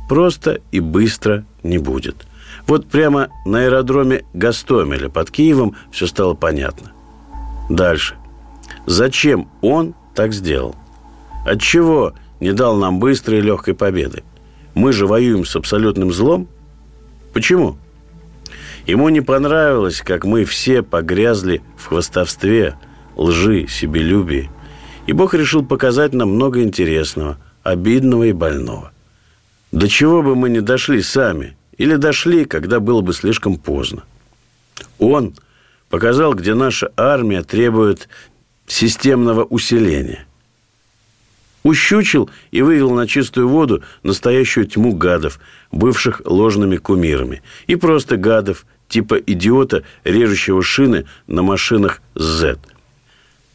Просто 0.08 0.60
и 0.72 0.80
быстро 0.80 1.44
не 1.62 1.78
будет. 1.78 2.26
Вот 2.66 2.88
прямо 2.88 3.28
на 3.46 3.60
аэродроме 3.60 4.24
Гастомеля 4.34 5.08
под 5.08 5.30
Киевом 5.30 5.76
все 5.92 6.08
стало 6.08 6.34
понятно. 6.34 6.90
Дальше. 7.70 8.16
Зачем 8.86 9.48
он 9.60 9.94
так 10.16 10.32
сделал? 10.32 10.74
Отчего 11.46 12.12
не 12.40 12.52
дал 12.52 12.76
нам 12.78 12.98
быстрой 12.98 13.38
и 13.38 13.42
легкой 13.42 13.74
победы? 13.74 14.24
Мы 14.74 14.92
же 14.92 15.06
воюем 15.06 15.44
с 15.44 15.54
абсолютным 15.54 16.12
злом? 16.12 16.48
Почему? 17.32 17.76
Ему 18.84 19.10
не 19.10 19.20
понравилось, 19.20 20.02
как 20.04 20.24
мы 20.24 20.44
все 20.44 20.82
погрязли 20.82 21.62
в 21.76 21.86
хвостовстве, 21.86 22.74
лжи, 23.16 23.66
себелюбии. 23.68 24.50
И 25.06 25.12
Бог 25.12 25.34
решил 25.34 25.64
показать 25.64 26.12
нам 26.12 26.34
много 26.34 26.62
интересного, 26.62 27.38
обидного 27.62 28.24
и 28.24 28.32
больного. 28.32 28.92
До 29.72 29.88
чего 29.88 30.22
бы 30.22 30.36
мы 30.36 30.50
не 30.50 30.60
дошли 30.60 31.02
сами, 31.02 31.56
или 31.78 31.96
дошли, 31.96 32.44
когда 32.44 32.80
было 32.80 33.00
бы 33.00 33.12
слишком 33.12 33.56
поздно. 33.56 34.04
Он 34.98 35.34
показал, 35.88 36.34
где 36.34 36.54
наша 36.54 36.92
армия 36.96 37.42
требует 37.42 38.08
системного 38.66 39.44
усиления– 39.44 40.26
Ущучил 41.62 42.28
и 42.50 42.60
вывел 42.60 42.90
на 42.90 43.06
чистую 43.06 43.48
воду 43.48 43.82
настоящую 44.02 44.66
тьму 44.66 44.94
гадов, 44.94 45.38
бывших 45.70 46.22
ложными 46.24 46.76
кумирами. 46.76 47.42
И 47.68 47.76
просто 47.76 48.16
гадов, 48.16 48.66
типа 48.88 49.14
идиота, 49.14 49.84
режущего 50.02 50.62
шины 50.62 51.06
на 51.28 51.42
машинах 51.42 52.02
Z. 52.14 52.58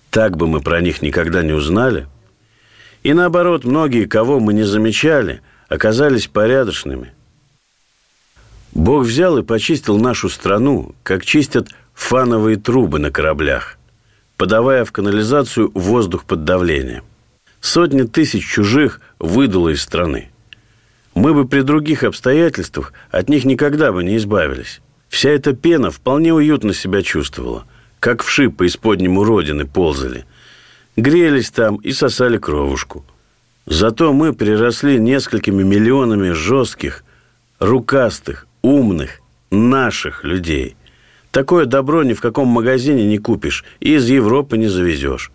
Так 0.10 0.38
бы 0.38 0.48
мы 0.48 0.62
про 0.62 0.82
них 0.82 1.02
никогда 1.02 1.44
не 1.44 1.54
узнали. 1.54 2.08
И 3.04 3.14
наоборот, 3.14 3.64
многие, 3.64 4.06
кого 4.06 4.40
мы 4.40 4.54
не 4.54 4.64
замечали, 4.64 5.42
оказались 5.70 6.28
порядочными. 6.28 7.14
Бог 8.74 9.06
взял 9.06 9.38
и 9.38 9.44
почистил 9.44 9.98
нашу 9.98 10.30
страну, 10.30 10.96
как 11.04 11.26
чистят 11.26 11.70
фановые 11.94 12.58
трубы 12.58 13.00
на 13.00 13.12
кораблях, 13.12 13.78
подавая 14.38 14.86
в 14.86 14.92
канализацию 14.92 15.72
воздух 15.74 16.26
под 16.26 16.44
давлением– 16.44 17.04
Сотни 17.62 18.04
тысяч 18.04 18.48
чужих 18.48 19.02
выдуло 19.20 19.70
из 19.70 19.82
страны. 19.82 20.30
Мы 21.16 21.34
бы 21.34 21.48
при 21.48 21.62
других 21.62 22.04
обстоятельствах 22.04 22.94
от 23.10 23.30
них 23.30 23.46
никогда 23.46 23.92
бы 23.92 24.04
не 24.04 24.18
избавились. 24.18 24.82
Вся 25.10 25.32
эта 25.32 25.54
пена 25.54 25.90
вполне 25.90 26.34
уютно 26.34 26.74
себя 26.74 27.02
чувствовала, 27.02 27.66
как 28.08 28.24
вши 28.24 28.50
по 28.50 28.66
исподнему 28.66 29.26
родины 29.26 29.66
ползали. 29.66 30.24
Грелись 30.96 31.50
там 31.52 31.76
и 31.76 31.92
сосали 31.92 32.38
кровушку. 32.38 33.06
Зато 33.66 34.14
мы 34.14 34.32
приросли 34.32 34.98
несколькими 34.98 35.62
миллионами 35.62 36.30
жестких, 36.30 37.04
рукастых, 37.60 38.48
умных, 38.62 39.20
наших 39.52 40.24
людей. 40.24 40.78
Такое 41.32 41.66
добро 41.66 42.04
ни 42.04 42.14
в 42.14 42.22
каком 42.22 42.48
магазине 42.48 43.06
не 43.06 43.18
купишь 43.18 43.66
и 43.82 43.96
из 43.96 44.08
Европы 44.08 44.58
не 44.58 44.70
завезешь. 44.70 45.30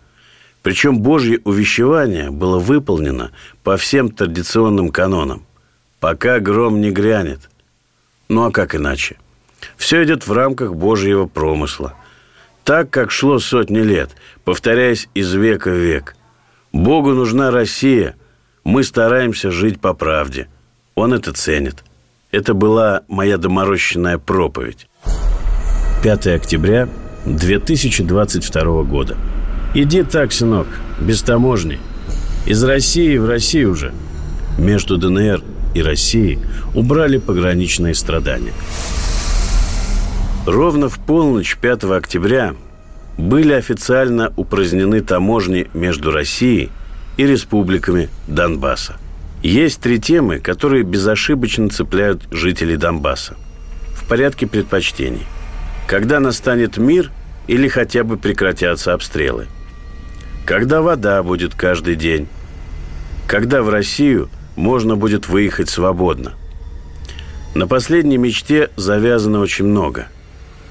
Причем 0.63 0.97
Божье 0.97 1.41
увещевание 1.43 2.31
было 2.31 2.57
выполнено 2.57 3.29
по 3.63 3.77
всем 3.77 4.09
традиционным 4.09 4.89
канонам. 4.89 5.45
Пока 5.99 6.39
гром 6.39 6.81
не 6.81 6.89
грянет. 6.89 7.51
Ну 8.29 8.45
а 8.45 8.51
как 8.51 8.73
иначе? 8.73 9.17
Все 9.77 10.03
идет 10.03 10.25
в 10.25 10.33
рамках 10.33 10.73
Божьего 10.73 11.27
промысла. 11.27 11.93
Так, 12.63 12.89
как 12.89 13.11
шло 13.11 13.39
сотни 13.39 13.79
лет, 13.79 14.11
повторяясь 14.45 15.09
из 15.13 15.33
века 15.33 15.69
в 15.69 15.77
век. 15.77 16.15
Богу 16.71 17.11
нужна 17.11 17.51
Россия. 17.51 18.15
Мы 18.63 18.83
стараемся 18.83 19.51
жить 19.51 19.81
по 19.81 19.93
правде. 19.93 20.47
Он 20.95 21.13
это 21.13 21.33
ценит. 21.33 21.83
Это 22.31 22.53
была 22.53 23.01
моя 23.09 23.37
доморощенная 23.37 24.17
проповедь. 24.17 24.87
5 26.03 26.27
октября 26.27 26.87
2022 27.25 28.83
года. 28.83 29.17
Иди 29.73 30.03
так, 30.03 30.31
сынок, 30.31 30.67
без 31.01 31.21
таможни. 31.21 31.79
Из 32.45 32.63
России 32.63 33.17
в 33.17 33.27
Россию 33.27 33.71
уже. 33.71 33.93
Между 34.57 34.97
ДНР 34.97 35.43
и 35.73 35.81
Россией 35.81 36.39
убрали 36.73 37.17
пограничные 37.17 37.93
страдания. 37.93 38.53
Ровно 40.45 40.89
в 40.89 40.99
полночь 40.99 41.55
5 41.55 41.85
октября 41.85 42.53
были 43.17 43.53
официально 43.53 44.33
упразднены 44.35 44.99
таможни 44.99 45.69
между 45.73 46.11
Россией 46.11 46.69
и 47.15 47.25
республиками 47.25 48.09
Донбасса. 48.27 48.97
Есть 49.41 49.79
три 49.79 49.99
темы, 49.99 50.39
которые 50.39 50.83
безошибочно 50.83 51.69
цепляют 51.69 52.23
жителей 52.29 52.75
Донбасса. 52.75 53.37
В 53.95 54.05
порядке 54.05 54.45
предпочтений. 54.45 55.25
Когда 55.87 56.19
настанет 56.19 56.75
мир 56.75 57.09
или 57.47 57.69
хотя 57.69 58.03
бы 58.03 58.17
прекратятся 58.17 58.93
обстрелы. 58.93 59.47
Когда 60.45 60.81
вода 60.81 61.23
будет 61.23 61.55
каждый 61.55 61.95
день. 61.95 62.27
Когда 63.27 63.63
в 63.63 63.69
Россию 63.69 64.29
можно 64.57 64.97
будет 64.97 65.29
выехать 65.29 65.69
свободно. 65.69 66.33
На 67.55 67.65
последней 67.65 68.17
мечте 68.17 68.71
завязано 68.75 69.39
очень 69.39 69.67
много– 69.67 70.07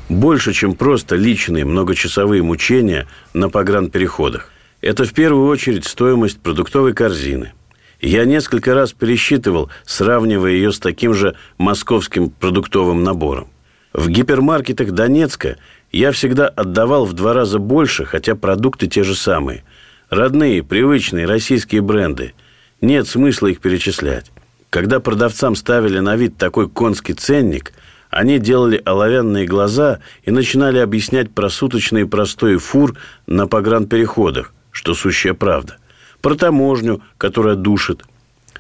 больше, 0.09 0.53
чем 0.53 0.75
просто 0.75 1.17
личные 1.17 1.65
многочасовые 1.65 2.43
мучения 2.43 3.07
на 3.33 3.49
погранпереходах. 3.49 4.51
Это 4.81 5.05
в 5.05 5.13
первую 5.13 5.49
очередь 5.49 5.87
стоимость 5.87 6.41
продуктовой 6.41 6.93
корзины. 6.93 7.53
Я 8.01 8.25
несколько 8.25 8.75
раз 8.75 8.93
пересчитывал, 8.93 9.71
сравнивая 9.85 10.53
ее 10.53 10.73
с 10.73 10.81
таким 10.81 11.15
же 11.15 11.37
московским 11.57 12.31
продуктовым 12.31 13.05
набором. 13.05 13.49
В 13.93 14.09
гипермаркетах 14.09 14.91
Донецка 14.91 15.57
я 15.93 16.11
всегда 16.11 16.49
отдавал 16.49 17.05
в 17.05 17.13
два 17.13 17.33
раза 17.33 17.59
больше, 17.59 18.05
хотя 18.05 18.35
продукты 18.35 18.89
те 18.89 19.05
же 19.05 19.15
самые. 19.15 19.63
Родные, 20.11 20.65
привычные 20.65 21.27
российские 21.27 21.81
бренды. 21.81 22.35
Нет 22.81 23.07
смысла 23.07 23.49
их 23.49 23.61
перечислять. 23.61 24.33
Когда 24.69 24.99
продавцам 24.99 25.55
ставили 25.55 26.01
на 26.01 26.17
вид 26.17 26.37
такой 26.37 26.69
конский 26.69 27.15
ценник– 27.15 27.73
они 28.13 28.39
делали 28.39 28.81
оловянные 28.85 29.47
глаза 29.47 30.01
и 30.23 30.31
начинали 30.31 30.77
объяснять 30.77 31.31
про 31.31 31.49
суточные 31.49 32.07
простой 32.07 32.59
фур 32.59 32.95
на 33.27 33.49
погранпереходах, 33.49 34.53
что 34.71 34.93
сущая 34.93 35.33
правда. 35.33 35.79
Про 36.21 36.35
таможню, 36.35 37.03
которая 37.17 37.55
душит. 37.55 38.05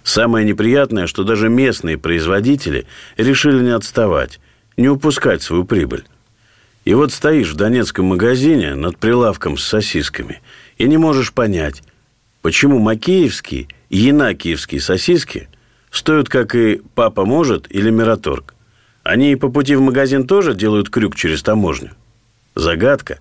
Самое 0.03 0.47
неприятное, 0.47 1.07
что 1.07 1.23
даже 1.23 1.51
местные 1.51 1.99
производители 1.99 2.87
решили 3.19 3.63
не 3.63 3.73
отставать, 3.73 4.41
не 4.79 4.89
упускать 4.89 5.43
свою 5.43 5.65
прибыль. 5.65 6.05
И 6.87 6.95
вот 6.95 7.13
стоишь 7.13 7.53
в 7.53 7.57
донецком 7.57 8.07
магазине 8.07 8.75
над 8.75 8.97
прилавком 8.97 9.59
с 9.59 9.65
сосисками 9.65 10.41
и 10.79 10.89
не 10.89 10.97
можешь 10.97 11.35
понять, 11.35 11.83
почему 12.41 12.79
макеевские 12.79 13.69
и 13.91 13.99
янакиевские 13.99 14.81
сосиски 14.81 15.51
стоят, 15.91 16.31
как 16.31 16.55
и 16.55 16.81
«Папа 16.95 17.27
может» 17.27 17.67
или 17.71 17.91
«Мираторг». 17.91 18.55
Они 19.03 19.35
по 19.35 19.49
пути 19.49 19.75
в 19.75 19.81
магазин 19.81 20.27
тоже 20.27 20.55
делают 20.55 20.89
крюк 20.89 21.17
через 21.17 21.43
таможню? 21.43 21.91
Загадка. 22.55 23.19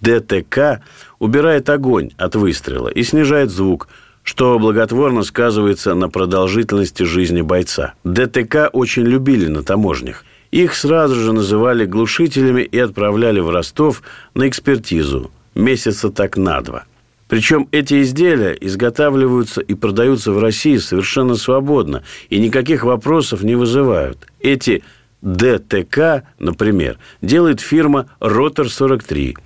ДТК 0.00 0.80
убирает 1.18 1.68
огонь 1.68 2.10
от 2.16 2.34
выстрела 2.34 2.88
и 2.88 3.02
снижает 3.02 3.50
звук, 3.50 3.88
что 4.22 4.58
благотворно 4.58 5.22
сказывается 5.22 5.94
на 5.94 6.08
продолжительности 6.08 7.02
жизни 7.02 7.42
бойца. 7.42 7.94
ДТК 8.04 8.68
очень 8.72 9.02
любили 9.02 9.46
на 9.46 9.62
таможнях. 9.62 10.24
Их 10.50 10.74
сразу 10.74 11.14
же 11.14 11.32
называли 11.32 11.84
глушителями 11.84 12.62
и 12.62 12.78
отправляли 12.78 13.40
в 13.40 13.50
Ростов 13.50 14.02
на 14.34 14.48
экспертизу 14.48 15.30
месяца 15.54 16.10
так 16.10 16.36
на 16.36 16.60
два. 16.60 16.84
Причем 17.28 17.68
эти 17.70 18.02
изделия 18.02 18.52
изготавливаются 18.52 19.60
и 19.60 19.74
продаются 19.74 20.32
в 20.32 20.40
России 20.40 20.78
совершенно 20.78 21.36
свободно 21.36 22.02
и 22.28 22.40
никаких 22.40 22.82
вопросов 22.82 23.42
не 23.42 23.54
вызывают. 23.54 24.26
Эти 24.40 24.82
ДТК, 25.22 26.24
например, 26.38 26.98
делает 27.22 27.60
фирма 27.60 28.08
«Ротор-43». 28.20 29.36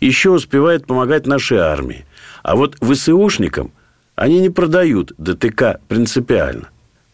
Еще 0.00 0.30
успевает 0.30 0.86
помогать 0.86 1.26
нашей 1.26 1.58
армии. 1.58 2.04
А 2.42 2.56
вот 2.56 2.76
ВСУшникам 2.80 3.72
они 4.14 4.40
не 4.40 4.50
продают 4.50 5.12
ДТК 5.16 5.80
принципиально. 5.88 6.68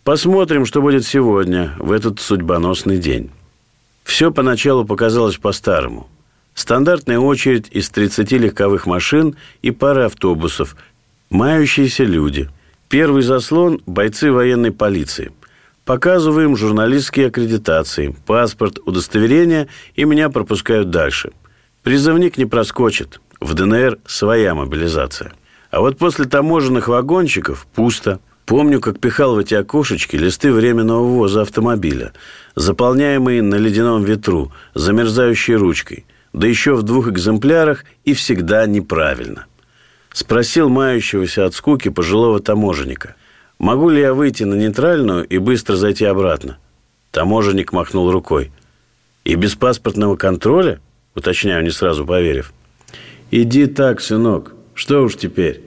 Посмотрим, 0.04 0.64
что 0.64 0.80
будет 0.80 1.06
сегодня, 1.06 1.74
в 1.78 1.92
этот 1.92 2.18
судьбоносный 2.18 2.98
день. 2.98 3.30
Все 4.04 4.32
поначалу 4.32 4.86
показалось 4.86 5.36
по-старому. 5.36 6.08
Стандартная 6.54 7.18
очередь 7.18 7.68
из 7.70 7.90
30 7.90 8.32
легковых 8.32 8.86
машин 8.86 9.36
и 9.60 9.70
пары 9.70 10.04
автобусов, 10.04 10.76
мающиеся 11.30 12.04
люди. 12.04 12.48
Первый 12.88 13.22
заслон– 13.22 13.82
бойцы 13.86 14.32
военной 14.32 14.72
полиции. 14.72 15.30
Показываем 15.88 16.54
журналистские 16.54 17.28
аккредитации, 17.28 18.14
паспорт, 18.26 18.78
удостоверение, 18.84 19.68
и 19.94 20.04
меня 20.04 20.28
пропускают 20.28 20.90
дальше. 20.90 21.32
Призывник 21.82 22.36
не 22.36 22.44
проскочит. 22.44 23.22
В 23.40 23.54
ДНР 23.54 23.96
своя 24.04 24.54
мобилизация. 24.54 25.32
А 25.70 25.80
вот 25.80 25.96
после 25.96 26.26
таможенных 26.26 26.88
вагончиков 26.88 27.66
пусто. 27.74 28.20
Помню, 28.44 28.82
как 28.82 29.00
пихал 29.00 29.34
в 29.34 29.38
эти 29.38 29.54
окошечки 29.54 30.16
листы 30.16 30.52
временного 30.52 31.04
ввоза 31.04 31.40
автомобиля, 31.40 32.12
заполняемые 32.54 33.40
на 33.40 33.54
ледяном 33.54 34.04
ветру, 34.04 34.52
замерзающей 34.74 35.54
ручкой, 35.54 36.04
да 36.34 36.46
еще 36.46 36.74
в 36.74 36.82
двух 36.82 37.08
экземплярах 37.08 37.86
и 38.04 38.12
всегда 38.12 38.66
неправильно. 38.66 39.46
Спросил 40.12 40.68
мающегося 40.68 41.46
от 41.46 41.54
скуки 41.54 41.88
пожилого 41.88 42.40
таможенника– 42.40 43.14
Могу 43.58 43.88
ли 43.90 44.00
я 44.00 44.14
выйти 44.14 44.44
на 44.44 44.54
нейтральную 44.54 45.24
и 45.24 45.38
быстро 45.38 45.76
зайти 45.76 46.04
обратно? 46.04 46.58
Таможенник 47.10 47.72
махнул 47.72 48.10
рукой. 48.10 48.52
И 49.24 49.34
без 49.34 49.56
паспортного 49.56 50.16
контроля? 50.16 50.80
Уточняю, 51.14 51.64
не 51.64 51.70
сразу 51.70 52.06
поверив. 52.06 52.52
Иди 53.32 53.66
так, 53.66 54.00
сынок. 54.00 54.54
Что 54.74 55.02
уж 55.02 55.16
теперь? 55.16 55.60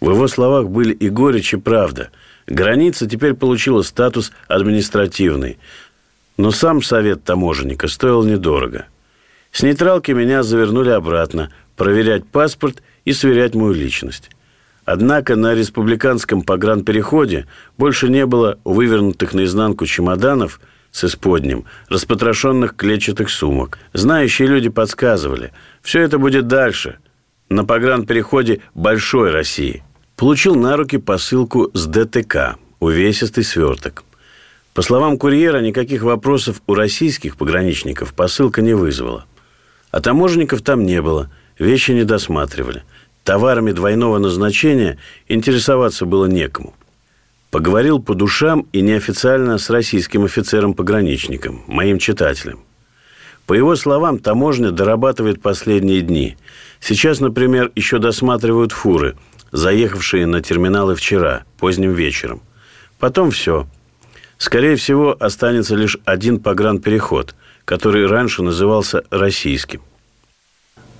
В 0.00 0.10
его 0.10 0.28
словах 0.28 0.68
были 0.68 0.94
и 0.94 1.10
горечь, 1.10 1.52
и 1.52 1.58
правда. 1.58 2.10
Граница 2.46 3.06
теперь 3.06 3.34
получила 3.34 3.82
статус 3.82 4.32
административный. 4.48 5.58
Но 6.38 6.50
сам 6.50 6.82
совет 6.82 7.22
таможенника 7.22 7.86
стоил 7.86 8.24
недорого. 8.24 8.86
С 9.52 9.62
нейтралки 9.62 10.10
меня 10.10 10.42
завернули 10.42 10.90
обратно, 10.90 11.52
проверять 11.76 12.26
паспорт 12.26 12.82
и 13.04 13.12
сверять 13.12 13.54
мою 13.54 13.72
личность. 13.72 14.30
Однако 14.84 15.34
на 15.36 15.54
республиканском 15.54 16.42
погранпереходе 16.42 17.46
больше 17.78 18.08
не 18.08 18.26
было 18.26 18.58
вывернутых 18.64 19.32
наизнанку 19.32 19.86
чемоданов 19.86 20.60
с 20.90 21.04
исподним, 21.04 21.64
распотрошенных 21.88 22.76
клетчатых 22.76 23.30
сумок. 23.30 23.78
Знающие 23.92 24.46
люди 24.46 24.68
подсказывали, 24.68 25.52
все 25.82 26.00
это 26.00 26.18
будет 26.18 26.46
дальше, 26.46 26.98
на 27.48 27.64
погранпереходе 27.64 28.60
Большой 28.74 29.30
России. 29.30 29.82
Получил 30.16 30.54
на 30.54 30.76
руки 30.76 30.98
посылку 30.98 31.70
с 31.72 31.86
ДТК, 31.86 32.56
увесистый 32.78 33.42
сверток. 33.42 34.04
По 34.74 34.82
словам 34.82 35.18
курьера, 35.18 35.60
никаких 35.60 36.02
вопросов 36.02 36.60
у 36.66 36.74
российских 36.74 37.36
пограничников 37.36 38.12
посылка 38.12 38.60
не 38.60 38.74
вызвала. 38.74 39.24
А 39.90 40.00
таможенников 40.00 40.62
там 40.62 40.84
не 40.84 41.00
было, 41.00 41.30
вещи 41.58 41.92
не 41.92 42.04
досматривали. 42.04 42.82
Товарами 43.24 43.72
двойного 43.72 44.18
назначения 44.18 44.98
интересоваться 45.28 46.06
было 46.06 46.26
некому. 46.26 46.74
Поговорил 47.50 48.00
по 48.00 48.14
душам 48.14 48.66
и 48.72 48.80
неофициально 48.80 49.58
с 49.58 49.70
российским 49.70 50.24
офицером-пограничником, 50.24 51.62
моим 51.66 51.98
читателем. 51.98 52.60
По 53.46 53.54
его 53.54 53.76
словам, 53.76 54.18
таможня 54.18 54.70
дорабатывает 54.70 55.42
последние 55.42 56.00
дни. 56.02 56.36
Сейчас, 56.80 57.20
например, 57.20 57.72
еще 57.74 57.98
досматривают 57.98 58.72
фуры, 58.72 59.16
заехавшие 59.52 60.26
на 60.26 60.40
терминалы 60.40 60.94
вчера, 60.94 61.44
поздним 61.58 61.92
вечером. 61.92 62.42
Потом 62.98 63.30
все– 63.30 63.66
Скорее 64.38 64.76
всего, 64.76 65.16
останется 65.18 65.74
лишь 65.74 65.96
один 66.04 66.38
погранпереход, 66.38 67.34
который 67.64 68.06
раньше 68.06 68.42
назывался 68.42 69.04
российским. 69.10 69.80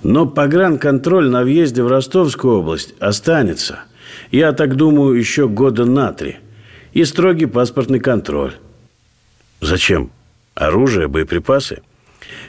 Но 0.07 0.27
погранконтроль 0.27 1.29
на 1.29 1.41
въезде 1.41 1.81
в 1.81 1.87
Ростовскую 1.87 2.59
область 2.59 2.93
останется. 2.99 3.79
Я 4.29 4.53
так 4.53 4.75
думаю, 4.75 5.17
еще 5.17 5.47
года 5.47 5.83
на 5.83 6.13
три. 6.13 6.35
И 6.93 7.03
строгий 7.05 7.47
паспортный 7.47 7.99
контроль. 7.99 8.53
Зачем? 9.61 10.11
Оружие, 10.53 11.07
боеприпасы? 11.07 11.81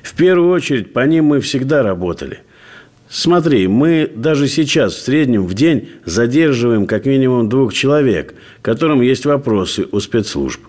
В 0.03 0.15
первую 0.15 0.51
очередь, 0.51 0.93
по 0.93 1.07
ним 1.07 1.25
мы 1.25 1.41
всегда 1.41 1.83
работали. 1.83 2.41
Смотри, 3.09 3.69
мы 3.69 4.13
даже 4.15 4.49
сейчас 4.49 4.93
в 4.93 5.03
среднем 5.03 5.47
в 5.47 5.55
день 5.55 5.89
задерживаем 6.05 6.87
как 6.87 7.07
минимум 7.07 7.49
двух 7.49 7.73
человек, 7.73 8.35
которым 8.61 9.01
есть 9.01 9.25
вопросы 9.25 9.87
у 9.91 10.01
спецслужб. 10.01 10.61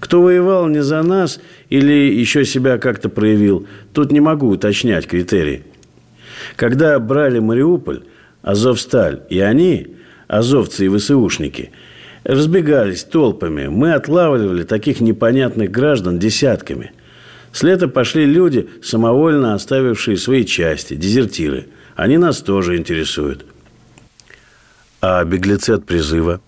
Кто 0.00 0.22
воевал 0.22 0.66
не 0.66 0.82
за 0.82 1.04
нас 1.04 1.38
или 1.70 2.12
еще 2.12 2.44
себя 2.44 2.78
как-то 2.78 3.08
проявил, 3.08 3.68
тут 3.92 4.10
не 4.10 4.18
могу 4.18 4.48
уточнять 4.48 5.06
критерии. 5.06 5.62
Когда 6.54 6.98
брали 6.98 7.38
Мариуполь, 7.40 8.02
Азовсталь 8.42 9.22
и 9.28 9.40
они, 9.40 9.96
азовцы 10.28 10.86
и 10.86 10.88
ВСУшники, 10.88 11.72
разбегались 12.22 13.02
толпами. 13.04 13.66
Мы 13.66 13.92
отлавливали 13.92 14.62
таких 14.62 15.00
непонятных 15.00 15.70
граждан 15.70 16.18
десятками. 16.18 16.92
С 17.52 17.62
лета 17.62 17.88
пошли 17.88 18.24
люди, 18.24 18.68
самовольно 18.82 19.54
оставившие 19.54 20.16
свои 20.16 20.44
части, 20.44 20.94
дезертиры. 20.94 21.66
Они 21.96 22.18
нас 22.18 22.40
тоже 22.40 22.76
интересуют. 22.76 23.44
А 25.00 25.24
беглецы 25.24 25.70
от 25.70 25.86
призыва? 25.86 26.40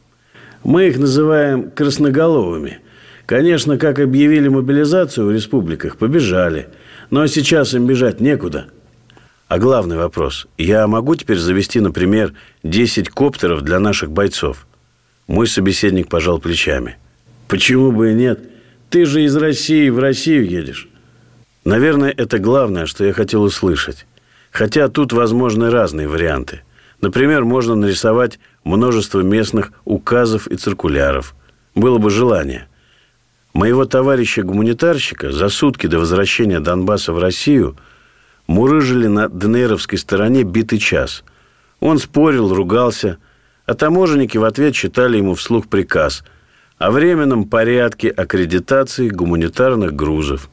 Мы 0.62 0.88
их 0.88 0.98
называем 0.98 1.70
красноголовыми– 1.70 2.78
Конечно, 3.28 3.76
как 3.76 3.98
объявили 3.98 4.48
мобилизацию 4.48 5.26
в 5.26 5.32
республиках, 5.32 5.98
побежали. 5.98 6.68
Но 7.10 7.26
сейчас 7.26 7.74
им 7.74 7.86
бежать 7.86 8.20
некуда. 8.20 8.68
А 9.48 9.58
главный 9.58 9.96
вопрос. 9.96 10.46
Я 10.58 10.86
могу 10.86 11.16
теперь 11.16 11.38
завести, 11.38 11.80
например, 11.80 12.34
10 12.64 13.08
коптеров 13.08 13.62
для 13.62 13.80
наших 13.80 14.10
бойцов? 14.10 14.66
Мой 15.26 15.46
собеседник 15.46 16.08
пожал 16.08 16.38
плечами. 16.38 16.98
Почему 17.48 17.90
бы 17.90 18.12
и 18.12 18.14
нет? 18.14 18.40
Ты 18.90 19.06
же 19.06 19.24
из 19.24 19.34
России 19.36 19.88
в 19.88 19.98
Россию 19.98 20.46
едешь. 20.46 20.88
Наверное, 21.64 22.10
это 22.10 22.38
главное, 22.38 22.84
что 22.84 23.04
я 23.04 23.14
хотел 23.14 23.42
услышать. 23.42 24.06
Хотя 24.50 24.88
тут 24.88 25.12
возможны 25.12 25.70
разные 25.70 26.08
варианты. 26.08 26.60
Например, 27.00 27.44
можно 27.44 27.74
нарисовать 27.74 28.38
множество 28.64 29.20
местных 29.20 29.72
указов 29.84 30.46
и 30.46 30.56
циркуляров. 30.56 31.34
Было 31.74 31.98
бы 31.98 32.10
желание– 32.10 32.68
Моего 33.54 33.86
товарища-гуманитарщика 33.86 35.32
за 35.32 35.48
сутки 35.48 35.86
до 35.86 35.98
возвращения 35.98 36.60
Донбасса 36.60 37.12
в 37.12 37.18
Россию 37.18 37.76
мурыжили 38.48 39.06
на 39.06 39.28
ДНРовской 39.28 39.98
стороне 39.98 40.42
битый 40.42 40.80
час. 40.80 41.22
Он 41.78 41.98
спорил, 41.98 42.52
ругался, 42.52 43.18
а 43.66 43.74
таможенники 43.74 44.36
в 44.38 44.44
ответ 44.44 44.74
читали 44.74 45.18
ему 45.18 45.34
вслух 45.34 45.68
приказ 45.68 46.24
о 46.78 46.90
временном 46.90 47.44
порядке 47.44 48.08
аккредитации 48.08 49.08
гуманитарных 49.08 49.94
грузов. 49.94 50.48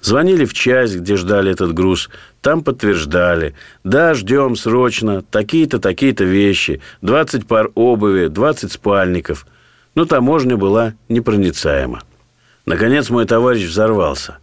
Звонили 0.00 0.44
в 0.44 0.54
часть, 0.54 0.96
где 0.96 1.16
ждали 1.16 1.50
этот 1.50 1.74
груз. 1.74 2.08
Там 2.40 2.62
подтверждали. 2.62 3.54
Да, 3.82 4.14
ждем 4.14 4.54
срочно. 4.54 5.22
Такие-то, 5.22 5.80
такие-то 5.80 6.22
вещи. 6.24 6.80
20 7.02 7.46
пар 7.46 7.70
обуви, 7.74 8.28
20 8.28 8.70
спальников. 8.70 9.46
Но 9.96 10.04
таможня 10.04 10.56
была 10.56 10.94
непроницаема. 11.08 12.02
Наконец 12.64 13.10
мой 13.10 13.24
товарищ 13.26 13.64
взорвался. 13.66 14.38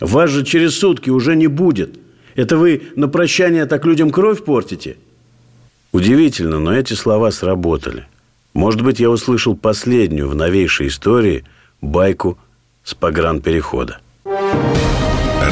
«Вас 0.00 0.30
же 0.30 0.44
через 0.44 0.78
сутки 0.78 1.10
уже 1.10 1.34
не 1.34 1.48
будет. 1.48 1.98
Это 2.34 2.56
вы 2.56 2.82
на 2.96 3.08
прощание 3.08 3.66
так 3.66 3.84
людям 3.84 4.10
кровь 4.10 4.44
портите?» 4.44 4.96
Удивительно, 5.92 6.60
но 6.60 6.74
эти 6.74 6.94
слова 6.94 7.30
сработали. 7.30 8.06
Может 8.54 8.82
быть, 8.82 9.00
я 9.00 9.10
услышал 9.10 9.56
последнюю 9.56 10.28
в 10.28 10.34
новейшей 10.34 10.88
истории 10.88 11.44
байку 11.80 12.38
с 12.84 12.94
погранперехода. 12.94 13.98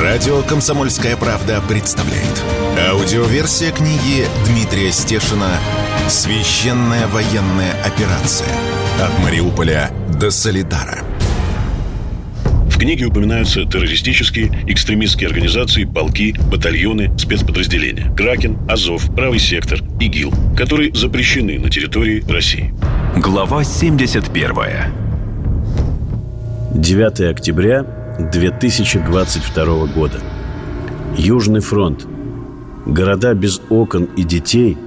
Радио 0.00 0.42
«Комсомольская 0.42 1.16
правда» 1.16 1.60
представляет. 1.68 2.44
Аудиоверсия 2.90 3.72
книги 3.72 4.26
Дмитрия 4.46 4.92
Стешина 4.92 5.58
«Священная 6.08 7.06
военная 7.08 7.72
операция. 7.84 8.48
От 9.02 9.18
Мариуполя 9.24 9.90
до 10.20 10.30
Солидара». 10.30 11.07
В 12.78 12.80
книге 12.80 13.06
упоминаются 13.06 13.64
террористические, 13.64 14.52
экстремистские 14.68 15.26
организации, 15.26 15.82
полки, 15.82 16.36
батальоны, 16.48 17.10
спецподразделения. 17.18 18.14
Кракен, 18.14 18.56
Азов, 18.68 19.12
Правый 19.16 19.40
сектор, 19.40 19.80
ИГИЛ, 19.98 20.32
которые 20.56 20.94
запрещены 20.94 21.58
на 21.58 21.70
территории 21.70 22.22
России. 22.30 22.72
Глава 23.16 23.64
71. 23.64 24.54
9 26.72 27.20
октября 27.22 27.84
2022 28.32 29.86
года. 29.86 30.20
Южный 31.16 31.60
фронт. 31.60 32.06
Города 32.86 33.34
без 33.34 33.60
окон 33.70 34.04
и 34.04 34.22
детей 34.22 34.78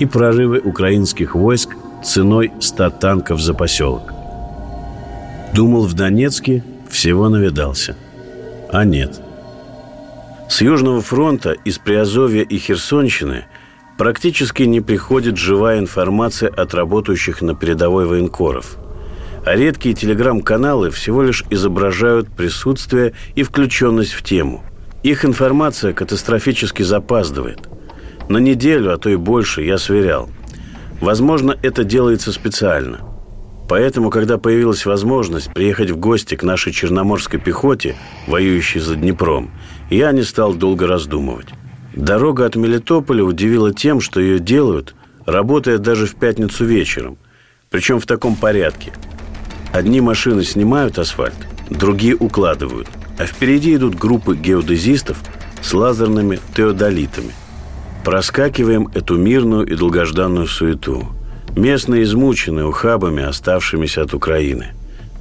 и 0.00 0.04
прорывы 0.04 0.58
украинских 0.58 1.36
войск 1.36 1.76
ценой 2.02 2.50
100 2.58 2.90
танков 2.90 3.40
за 3.40 3.54
поселок. 3.54 4.12
Думал 5.54 5.86
в 5.86 5.94
Донецке– 5.94 6.64
всего 6.90 7.28
навидался. 7.28 7.96
А 8.70 8.84
нет. 8.84 9.20
С 10.48 10.60
Южного 10.60 11.00
фронта, 11.00 11.52
из 11.52 11.78
Приазовья 11.78 12.42
и 12.42 12.58
Херсонщины 12.58 13.46
практически 13.96 14.64
не 14.64 14.80
приходит 14.80 15.36
живая 15.36 15.78
информация 15.78 16.48
от 16.48 16.74
работающих 16.74 17.42
на 17.42 17.54
передовой 17.54 18.06
военкоров. 18.06 18.76
А 19.46 19.54
редкие 19.54 19.94
телеграм-каналы 19.94 20.90
всего 20.90 21.22
лишь 21.22 21.44
изображают 21.50 22.28
присутствие 22.28 23.14
и 23.34 23.42
включенность 23.42 24.12
в 24.12 24.22
тему. 24.22 24.62
Их 25.02 25.24
информация 25.24 25.92
катастрофически 25.92 26.82
запаздывает. 26.82 27.60
На 28.28 28.38
неделю, 28.38 28.92
а 28.92 28.98
то 28.98 29.08
и 29.08 29.16
больше, 29.16 29.62
я 29.62 29.78
сверял. 29.78 30.28
Возможно, 31.00 31.56
это 31.62 31.84
делается 31.84 32.32
специально– 32.32 33.00
Поэтому, 33.70 34.10
когда 34.10 34.36
появилась 34.36 34.84
возможность 34.84 35.54
приехать 35.54 35.90
в 35.90 35.96
гости 35.96 36.34
к 36.34 36.42
нашей 36.42 36.72
черноморской 36.72 37.38
пехоте, 37.38 37.94
воюющей 38.26 38.80
за 38.80 38.96
Днепром, 38.96 39.52
я 39.90 40.10
не 40.10 40.24
стал 40.24 40.54
долго 40.54 40.88
раздумывать. 40.88 41.46
Дорога 41.94 42.46
от 42.46 42.56
Мелитополя 42.56 43.22
удивила 43.22 43.72
тем, 43.72 44.00
что 44.00 44.18
ее 44.18 44.40
делают, 44.40 44.96
работая 45.24 45.78
даже 45.78 46.06
в 46.06 46.16
пятницу 46.16 46.64
вечером. 46.64 47.16
Причем 47.70 48.00
в 48.00 48.06
таком 48.06 48.34
порядке. 48.34 48.90
Одни 49.72 50.00
машины 50.00 50.42
снимают 50.42 50.98
асфальт, 50.98 51.36
другие 51.68 52.16
укладывают, 52.16 52.88
а 53.20 53.26
впереди 53.26 53.76
идут 53.76 53.94
группы 53.94 54.34
геодезистов 54.34 55.18
с 55.62 55.72
лазерными 55.72 56.40
теодолитами. 56.56 57.30
Проскакиваем 58.04 58.88
эту 58.94 59.16
мирную 59.16 59.64
и 59.64 59.76
долгожданную 59.76 60.48
суету– 60.48 61.06
Местные 61.56 62.04
измучены 62.04 62.64
ухабами, 62.64 63.22
оставшимися 63.22 64.02
от 64.02 64.14
Украины. 64.14 64.68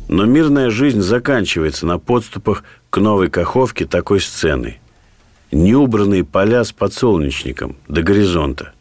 Но 0.08 0.26
мирная 0.26 0.70
жизнь 0.70 1.02
заканчивается 1.02 1.86
на 1.86 1.98
подступах 1.98 2.64
к 2.90 2.98
новой 2.98 3.30
Каховке 3.30 3.86
такой 3.86 4.20
сценой. 4.20 4.80
Неубранные 5.52 6.24
поля 6.24 6.64
с 6.64 6.72
подсолнечником 6.72 7.76
до 7.88 8.04
горизонта. 8.04 8.74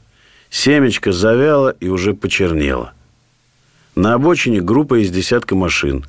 Семечко 0.50 1.12
завяло 1.12 1.70
и 1.80 1.88
уже 1.88 2.12
почернело. 2.14 2.92
На 3.94 4.14
обочине 4.14 4.60
группа 4.60 5.02
из 5.02 5.10
десятка 5.10 5.56
машин. 5.56 6.04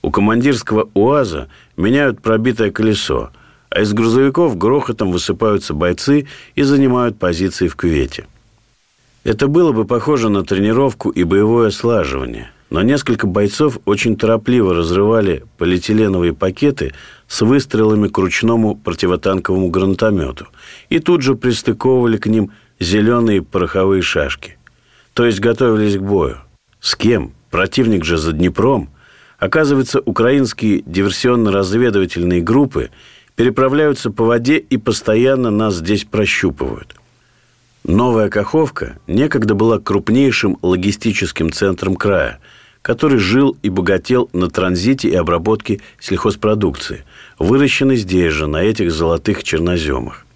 У 0.00 0.10
командирского 0.10 0.88
УАЗа 0.94 1.48
меняют 1.76 2.22
пробитое 2.22 2.70
колесо, 2.70 3.30
а 3.68 3.82
из 3.82 3.92
грузовиков 3.92 4.56
грохотом 4.56 5.12
высыпаются 5.12 5.74
бойцы 5.74 6.26
и 6.54 6.62
занимают 6.62 7.18
позиции 7.18 7.68
в 7.68 7.76
кювете. 7.76 8.26
Это 9.28 9.46
было 9.46 9.72
бы 9.72 9.84
похоже 9.84 10.30
на 10.30 10.42
тренировку 10.42 11.10
и 11.10 11.22
боевое 11.22 11.68
слаживание, 11.68 12.50
но 12.70 12.80
несколько 12.80 13.26
бойцов 13.26 13.78
очень 13.84 14.16
торопливо 14.16 14.72
разрывали 14.72 15.44
полиэтиленовые 15.58 16.32
пакеты 16.32 16.94
с 17.26 17.42
выстрелами 17.42 18.08
к 18.08 18.16
ручному 18.16 18.74
противотанковому 18.74 19.68
гранатомету 19.68 20.46
и 20.88 20.98
тут 20.98 21.20
же 21.20 21.34
пристыковывали 21.34 22.16
к 22.16 22.26
ним 22.26 22.52
зеленые 22.80 23.42
пороховые 23.42 24.00
шашки. 24.00 24.56
То 25.12 25.26
есть 25.26 25.40
готовились 25.40 25.98
к 25.98 26.00
бою. 26.00 26.38
С 26.80 26.96
кем? 26.96 27.34
Противник 27.50 28.06
же 28.06 28.16
за 28.16 28.32
Днепром. 28.32 28.88
Оказывается, 29.38 30.00
украинские 30.00 30.80
диверсионно-разведывательные 30.86 32.40
группы 32.40 32.88
переправляются 33.36 34.10
по 34.10 34.24
воде 34.24 34.56
и 34.56 34.78
постоянно 34.78 35.50
нас 35.50 35.74
здесь 35.74 36.04
прощупывают. 36.04 36.94
Новая 37.88 38.28
Каховка 38.28 38.98
некогда 39.06 39.54
была 39.54 39.78
крупнейшим 39.78 40.58
логистическим 40.60 41.50
центром 41.50 41.96
края, 41.96 42.38
который 42.82 43.16
жил 43.16 43.56
и 43.62 43.70
богател 43.70 44.28
на 44.34 44.50
транзите 44.50 45.08
и 45.08 45.14
обработке 45.14 45.80
сельхозпродукции, 45.98 47.06
выращенной 47.38 47.96
здесь 47.96 48.34
же, 48.34 48.46
на 48.46 48.62
этих 48.62 48.92
золотых 48.92 49.42
черноземах. 49.42 50.26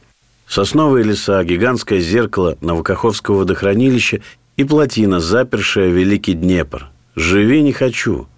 Сосновые 0.49 1.05
леса, 1.05 1.45
гигантское 1.45 2.01
зеркало 2.01 2.57
Новокаховского 2.63 3.41
водохранилища 3.41 4.23
и 4.57 4.65
плотина, 4.65 5.21
запершая 5.21 5.91
Великий 5.91 6.33
Днепр. 6.33 6.89
Живи 7.17 7.61
не 7.61 7.75
хочу. 7.75 8.29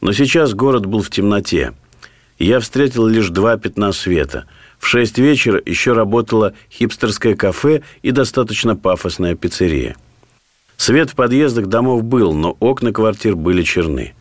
Но 0.00 0.12
сейчас 0.12 0.54
город 0.54 0.86
был 0.86 1.02
в 1.02 1.10
темноте. 1.10 1.72
Я 2.38 2.60
встретил 2.60 3.08
лишь 3.08 3.30
два 3.30 3.56
пятна 3.56 3.90
света. 3.90 4.44
В 4.82 4.88
шесть 4.88 5.16
вечера 5.16 5.62
еще 5.64 5.92
работало 5.92 6.54
хипстерское 6.68 7.36
кафе 7.36 7.82
и 8.02 8.10
достаточно 8.10 8.74
пафосная 8.74 9.36
пиццерия. 9.36 9.94
Свет 10.76 11.10
в 11.10 11.14
подъездах 11.14 11.68
домов 11.68 12.02
был, 12.02 12.34
но 12.34 12.56
окна 12.58 12.92
квартир 12.92 13.36
были 13.36 13.62
черны. 13.62 14.14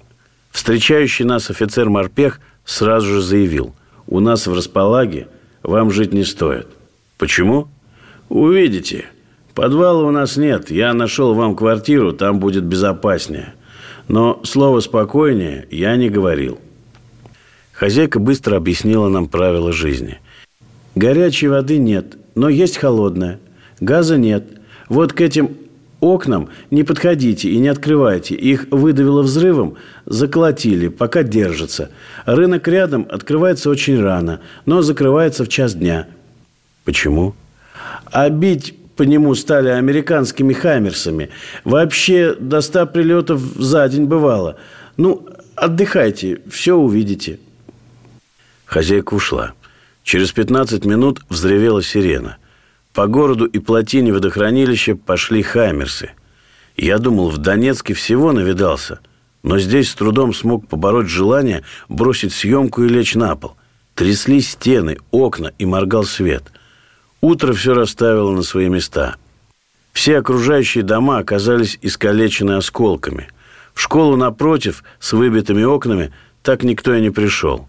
Встречающий 0.51 1.25
нас 1.25 1.49
офицер-морпех 1.49 2.39
сразу 2.63 3.07
же 3.07 3.21
заявил, 3.21 3.73
«У 4.05 4.19
нас 4.19 4.45
в 4.45 4.53
располаге 4.53 5.27
вам 5.63 5.89
жить 5.89 6.13
не 6.13 6.23
стоит». 6.23 6.67
«Почему?» 7.17 7.67
«Увидите. 8.29 9.05
Подвала 9.55 10.03
у 10.03 10.11
нас 10.11 10.37
нет. 10.37 10.69
Я 10.69 10.93
нашел 10.93 11.33
вам 11.33 11.55
квартиру, 11.55 12.13
там 12.13 12.39
будет 12.39 12.63
безопаснее. 12.63 13.55
Но 14.07 14.39
слово 14.43 14.79
«спокойнее» 14.79 15.67
я 15.71 15.95
не 15.95 16.09
говорил». 16.09 16.59
Хозяйка 17.71 18.19
быстро 18.19 18.57
объяснила 18.57 19.09
нам 19.09 19.27
правила 19.27 19.73
жизни. 19.73 20.19
Горячей 20.95 21.47
воды 21.47 21.77
нет, 21.77 22.17
но 22.35 22.49
есть 22.49 22.77
холодная. 22.77 23.39
Газа 23.79 24.17
нет. 24.17 24.45
Вот 24.89 25.13
к 25.13 25.21
этим 25.21 25.57
окнам 26.01 26.49
не 26.69 26.83
подходите 26.83 27.49
и 27.49 27.57
не 27.57 27.69
открывайте. 27.69 28.35
Их 28.35 28.67
выдавило 28.71 29.21
взрывом, 29.21 29.75
заколотили, 30.05 30.89
пока 30.89 31.23
держится. 31.23 31.91
Рынок 32.25 32.67
рядом 32.67 33.07
открывается 33.09 33.69
очень 33.69 34.01
рано, 34.01 34.41
но 34.65 34.81
закрывается 34.81 35.45
в 35.45 35.49
час 35.49 35.75
дня. 35.75 36.07
Почему? 36.83 37.35
А 38.05 38.29
бить 38.29 38.75
по 38.97 39.03
нему 39.03 39.33
стали 39.35 39.69
американскими 39.69 40.53
«Хаммерсами». 40.53 41.29
Вообще 41.63 42.35
до 42.37 42.61
ста 42.61 42.85
прилетов 42.85 43.39
за 43.39 43.87
день 43.87 44.05
бывало. 44.05 44.57
Ну, 44.97 45.25
отдыхайте, 45.55 46.41
все 46.49 46.75
увидите. 46.75 47.39
Хозяйка 48.65 49.13
ушла. 49.13 49.53
Через 50.03 50.31
15 50.31 50.85
минут 50.85 51.21
взревела 51.29 51.81
сирена. 51.83 52.37
По 52.93 53.07
городу 53.07 53.45
и 53.45 53.59
плотине 53.59 54.11
водохранилища 54.11 54.95
пошли 54.95 55.43
«Хаммерсы». 55.43 56.11
Я 56.75 56.97
думал, 56.97 57.29
в 57.29 57.37
Донецке 57.37 57.93
всего 57.93 58.31
навидался, 58.31 58.99
но 59.43 59.59
здесь 59.59 59.89
с 59.89 59.95
трудом 59.95 60.33
смог 60.33 60.67
побороть 60.67 61.07
желание 61.07 61.63
бросить 61.89 62.33
съемку 62.33 62.83
и 62.83 62.89
лечь 62.89 63.15
на 63.15 63.35
пол. 63.35 63.55
Тряслись 63.95 64.51
стены, 64.51 64.97
окна 65.11 65.51
и 65.57 65.65
моргал 65.65 66.05
свет. 66.05 66.43
Утро 67.19 67.53
все 67.53 67.73
расставило 67.73 68.31
на 68.31 68.41
свои 68.41 68.67
места. 68.67 69.15
Все 69.93 70.17
окружающие 70.17 70.83
дома 70.83 71.19
оказались 71.19 71.77
искалечены 71.81 72.53
осколками. 72.53 73.27
В 73.73 73.81
школу 73.81 74.15
напротив, 74.15 74.83
с 74.99 75.13
выбитыми 75.13 75.63
окнами, 75.63 76.11
так 76.41 76.63
никто 76.63 76.93
и 76.93 77.01
не 77.01 77.09
пришел. 77.09 77.67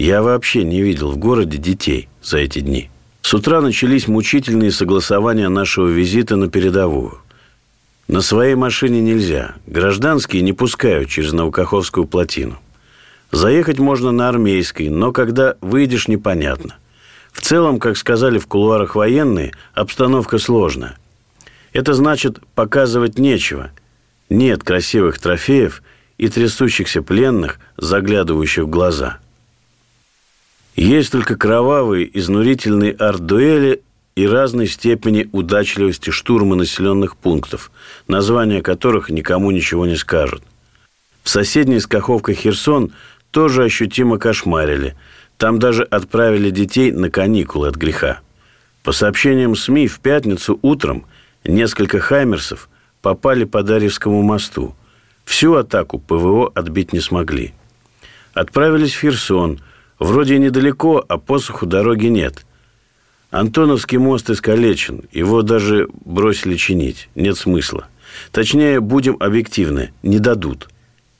Я 0.00 0.22
вообще 0.22 0.64
не 0.64 0.80
видел 0.80 1.10
в 1.10 1.18
городе 1.18 1.58
детей 1.58 2.08
за 2.22 2.38
эти 2.38 2.60
дни. 2.60 2.88
С 3.20 3.34
утра 3.34 3.60
начались 3.60 4.08
мучительные 4.08 4.72
согласования 4.72 5.50
нашего 5.50 5.88
визита 5.88 6.36
на 6.36 6.48
передовую. 6.48 7.18
На 8.08 8.22
своей 8.22 8.54
машине 8.54 9.02
нельзя. 9.02 9.56
Гражданские 9.66 10.40
не 10.40 10.54
пускают 10.54 11.10
через 11.10 11.34
Наукаховскую 11.34 12.06
плотину. 12.06 12.58
Заехать 13.30 13.78
можно 13.78 14.10
на 14.10 14.30
армейской, 14.30 14.88
но 14.88 15.12
когда 15.12 15.56
выйдешь, 15.60 16.08
непонятно. 16.08 16.76
В 17.30 17.42
целом, 17.42 17.78
как 17.78 17.98
сказали 17.98 18.38
в 18.38 18.46
кулуарах 18.46 18.94
военные, 18.94 19.52
обстановка 19.74 20.38
сложная. 20.38 20.96
Это 21.74 21.92
значит, 21.92 22.38
показывать 22.54 23.18
нечего. 23.18 23.70
Нет 24.30 24.64
красивых 24.64 25.18
трофеев 25.18 25.82
и 26.16 26.28
трясущихся 26.28 27.02
пленных, 27.02 27.58
заглядывающих 27.76 28.64
в 28.64 28.70
глаза– 28.70 29.18
есть 30.76 31.12
только 31.12 31.36
кровавые, 31.36 32.08
изнурительные 32.18 32.92
арт-дуэли 32.92 33.82
и 34.14 34.26
разной 34.26 34.66
степени 34.66 35.28
удачливости 35.32 36.10
штурма 36.10 36.56
населенных 36.56 37.16
пунктов, 37.16 37.70
названия 38.08 38.62
которых 38.62 39.10
никому 39.10 39.50
ничего 39.50 39.86
не 39.86 39.96
скажут. 39.96 40.42
В 41.22 41.28
соседней 41.28 41.80
с 41.80 41.86
Каховкой 41.86 42.34
Херсон 42.34 42.92
тоже 43.30 43.64
ощутимо 43.64 44.18
кошмарили. 44.18 44.96
Там 45.36 45.58
даже 45.58 45.84
отправили 45.84 46.50
детей 46.50 46.92
на 46.92 47.10
каникулы 47.10 47.68
от 47.68 47.76
греха. 47.76 48.20
По 48.82 48.92
сообщениям 48.92 49.54
СМИ, 49.54 49.88
в 49.88 50.00
пятницу 50.00 50.58
утром 50.62 51.06
несколько 51.44 51.98
«Хаймерсов» 51.98 52.68
попали 53.02 53.44
по 53.44 53.62
Дарьевскому 53.62 54.22
мосту. 54.22 54.74
Всю 55.24 55.54
атаку 55.54 55.98
ПВО 55.98 56.50
отбить 56.54 56.92
не 56.92 57.00
смогли. 57.00 57.54
Отправились 58.34 58.94
в 58.94 59.00
Херсон– 59.00 59.60
Вроде 60.00 60.38
недалеко, 60.38 61.04
а 61.06 61.18
посуху 61.18 61.66
дороги 61.66 62.06
нет. 62.06 62.46
Антоновский 63.30 63.98
мост 63.98 64.30
искалечен, 64.30 65.04
его 65.12 65.42
даже 65.42 65.88
бросили 66.04 66.56
чинить. 66.56 67.10
Нет 67.14 67.36
смысла. 67.36 67.86
Точнее, 68.32 68.80
будем 68.80 69.16
объективны, 69.20 69.92
не 70.02 70.18
дадут. 70.18 70.68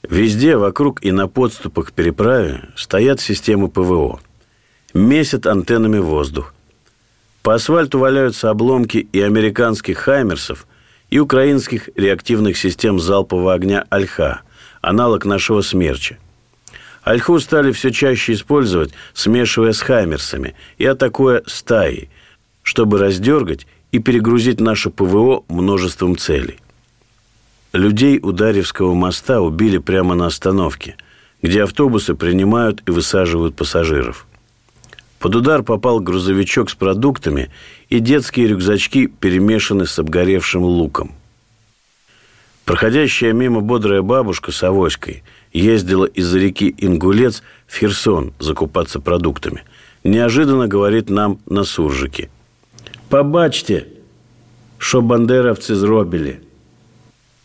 Везде, 0.01 0.57
вокруг 0.57 1.05
и 1.05 1.11
на 1.11 1.27
подступах 1.27 1.89
к 1.89 1.93
переправе 1.93 2.69
стоят 2.75 3.21
системы 3.21 3.69
ПВО. 3.69 4.19
Месят 4.95 5.45
антеннами 5.45 5.99
воздух. 5.99 6.53
По 7.43 7.53
асфальту 7.53 7.99
валяются 7.99 8.49
обломки 8.49 8.97
и 8.97 9.21
американских 9.21 9.99
«Хаймерсов», 9.99 10.67
и 11.11 11.19
украинских 11.19 11.89
реактивных 11.95 12.57
систем 12.57 12.99
залпового 12.99 13.53
огня 13.53 13.85
«Альха», 13.89 14.41
аналог 14.81 15.25
нашего 15.25 15.61
«Смерча». 15.61 16.17
Альху 17.03 17.39
стали 17.39 17.71
все 17.71 17.91
чаще 17.91 18.33
использовать, 18.33 18.93
смешивая 19.13 19.73
с 19.73 19.81
хаймерсами 19.81 20.55
и 20.77 20.85
атакуя 20.85 21.41
стаей, 21.47 22.09
чтобы 22.61 22.99
раздергать 22.99 23.65
и 23.91 23.99
перегрузить 23.99 24.59
наше 24.59 24.91
ПВО 24.91 25.43
множеством 25.47 26.15
целей. 26.15 26.57
Людей 27.73 28.19
у 28.21 28.31
Дарьевского 28.31 28.93
моста 28.93 29.41
убили 29.41 29.79
прямо 29.79 30.13
на 30.13 30.27
остановке, 30.27 30.95
где 31.41 31.63
автобусы 31.63 32.13
принимают 32.13 32.83
и 32.85 32.91
высаживают 32.91 33.55
пассажиров. 33.55 34.27
Под 35.17 35.35
удар 35.35 35.63
попал 35.63 35.99
грузовичок 35.99 36.69
с 36.69 36.75
продуктами, 36.75 37.49
и 37.89 37.99
детские 37.99 38.47
рюкзачки 38.47 39.07
перемешаны 39.07 39.85
с 39.85 39.97
обгоревшим 39.99 40.63
луком. 40.63 41.11
Проходящая 42.65 43.33
мимо 43.33 43.61
бодрая 43.61 44.01
бабушка 44.01 44.51
с 44.51 44.61
авоськой– 44.61 45.23
ездила 45.53 46.05
из 46.05 46.33
реки 46.33 46.73
Ингулец 46.77 47.43
в 47.67 47.77
Херсон 47.77 48.33
закупаться 48.39 48.99
продуктами. 48.99 49.63
Неожиданно 50.03 50.67
говорит 50.67 51.09
нам 51.09 51.39
на 51.45 51.63
суржике. 51.63 52.29
«Побачьте, 53.09 53.87
что 54.77 55.01
бандеровцы 55.01 55.75
зробили». 55.75 56.41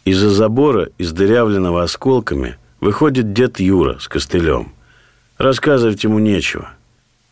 Из-за 0.04 0.30
забора, 0.30 0.90
издырявленного 0.98 1.82
осколками, 1.82 2.56
выходит 2.80 3.32
дед 3.32 3.58
Юра 3.58 3.98
с 3.98 4.06
костылем. 4.06 4.72
Рассказывать 5.36 6.04
ему 6.04 6.20
нечего. 6.20 6.70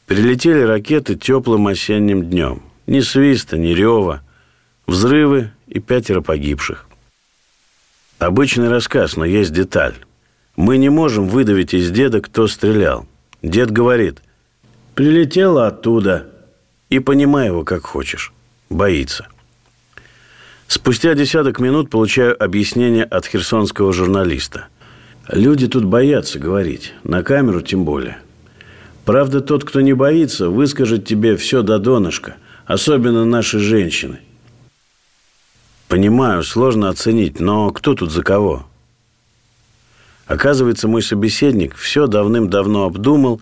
Прилетели 0.06 0.60
ракеты 0.60 1.14
теплым 1.14 1.68
осенним 1.68 2.28
днем. 2.28 2.62
Ни 2.86 3.00
свиста, 3.00 3.56
ни 3.56 3.68
рева. 3.68 4.22
Взрывы 4.86 5.52
и 5.68 5.78
пятеро 5.78 6.20
погибших. 6.20 6.86
Обычный 8.18 8.68
рассказ, 8.68 9.16
но 9.16 9.24
есть 9.24 9.52
деталь. 9.52 9.94
Мы 10.56 10.78
не 10.78 10.88
можем 10.88 11.28
выдавить 11.28 11.74
из 11.74 11.90
деда, 11.90 12.20
кто 12.20 12.46
стрелял. 12.46 13.06
Дед 13.42 13.70
говорит, 13.70 14.22
прилетело 14.94 15.66
оттуда. 15.66 16.28
И 16.90 17.00
понимай 17.00 17.48
его 17.48 17.64
как 17.64 17.84
хочешь. 17.84 18.32
Боится. 18.70 19.26
Спустя 20.68 21.14
десяток 21.14 21.58
минут 21.58 21.90
получаю 21.90 22.40
объяснение 22.42 23.04
от 23.04 23.26
херсонского 23.26 23.92
журналиста. 23.92 24.68
Люди 25.28 25.66
тут 25.66 25.84
боятся 25.84 26.38
говорить, 26.38 26.94
на 27.02 27.22
камеру 27.22 27.60
тем 27.60 27.84
более. 27.84 28.18
Правда, 29.04 29.40
тот, 29.40 29.64
кто 29.64 29.80
не 29.80 29.92
боится, 29.92 30.48
выскажет 30.48 31.04
тебе 31.06 31.36
все 31.36 31.62
до 31.62 31.78
донышка, 31.78 32.36
особенно 32.66 33.24
наши 33.24 33.58
женщины. 33.58 34.20
Понимаю, 35.88 36.42
сложно 36.42 36.88
оценить, 36.88 37.40
но 37.40 37.70
кто 37.70 37.94
тут 37.94 38.10
за 38.10 38.22
кого? 38.22 38.66
Оказывается, 40.26 40.88
мой 40.88 41.02
собеседник 41.02 41.76
все 41.76 42.06
давным-давно 42.06 42.84
обдумал 42.84 43.40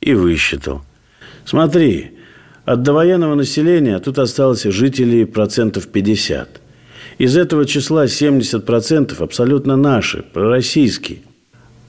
и 0.00 0.14
высчитал. 0.14 0.82
Смотри, 1.44 2.12
от 2.64 2.82
довоенного 2.82 3.34
населения 3.34 3.98
тут 3.98 4.18
осталось 4.18 4.62
жителей 4.62 5.26
процентов 5.26 5.88
50. 5.88 6.60
Из 7.18 7.36
этого 7.36 7.66
числа 7.66 8.06
70% 8.06 9.22
абсолютно 9.22 9.76
наши, 9.76 10.22
пророссийские. 10.22 11.20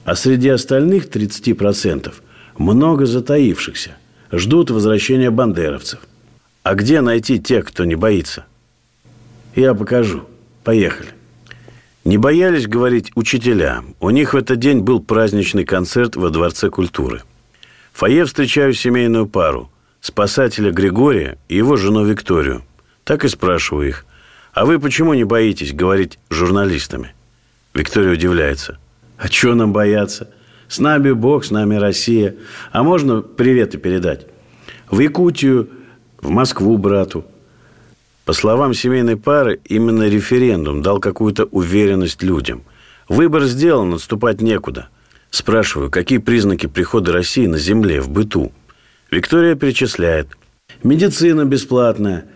А 0.04 0.14
среди 0.14 0.50
остальных 0.50 1.08
30% 1.08 2.12
много 2.58 3.06
затаившихся. 3.06 3.92
Ждут 4.30 4.70
возвращения 4.70 5.30
бандеровцев. 5.30 6.00
А 6.62 6.74
где 6.74 7.00
найти 7.00 7.38
тех, 7.38 7.66
кто 7.66 7.84
не 7.84 7.94
боится? 7.94 8.44
Я 9.54 9.74
покажу. 9.74 10.24
Поехали. 10.64 11.10
Не 12.04 12.18
боялись 12.18 12.66
говорить 12.66 13.12
учителя. 13.14 13.82
У 13.98 14.10
них 14.10 14.34
в 14.34 14.36
этот 14.36 14.58
день 14.58 14.80
был 14.80 15.00
праздничный 15.00 15.64
концерт 15.64 16.16
во 16.16 16.28
Дворце 16.28 16.68
культуры. 16.68 17.22
В 17.94 18.00
фойе 18.00 18.26
встречаю 18.26 18.74
семейную 18.74 19.26
пару. 19.26 19.70
Спасателя 20.02 20.70
Григория 20.70 21.38
и 21.48 21.56
его 21.56 21.76
жену 21.76 22.04
Викторию. 22.04 22.62
Так 23.04 23.24
и 23.24 23.28
спрашиваю 23.28 23.88
их. 23.88 24.04
А 24.52 24.66
вы 24.66 24.78
почему 24.78 25.14
не 25.14 25.24
боитесь 25.24 25.72
говорить 25.72 26.18
журналистами? 26.28 27.14
Виктория 27.72 28.12
удивляется. 28.12 28.78
А 29.16 29.28
что 29.28 29.54
нам 29.54 29.72
бояться? 29.72 30.28
С 30.68 30.78
нами 30.80 31.10
Бог, 31.12 31.46
с 31.46 31.50
нами 31.50 31.76
Россия. 31.76 32.36
А 32.70 32.82
можно 32.82 33.22
приветы 33.22 33.78
передать? 33.78 34.26
В 34.90 34.98
Якутию, 34.98 35.70
в 36.20 36.28
Москву 36.28 36.76
брату– 36.76 37.24
по 38.24 38.32
словам 38.32 38.72
семейной 38.72 39.16
пары, 39.16 39.60
именно 39.66 40.08
референдум 40.08 40.82
дал 40.82 40.98
какую-то 40.98 41.44
уверенность 41.44 42.22
людям. 42.22 42.62
Выбор 43.08 43.44
сделан, 43.44 43.92
отступать 43.94 44.40
некуда. 44.40 44.88
Спрашиваю, 45.30 45.90
какие 45.90 46.18
признаки 46.18 46.66
прихода 46.66 47.12
России 47.12 47.46
на 47.46 47.58
земле, 47.58 48.00
в 48.00 48.08
быту? 48.08 48.52
Виктория 49.10 49.56
перечисляет. 49.56 50.28
Медицина 50.82 51.44
бесплатная, 51.44 52.26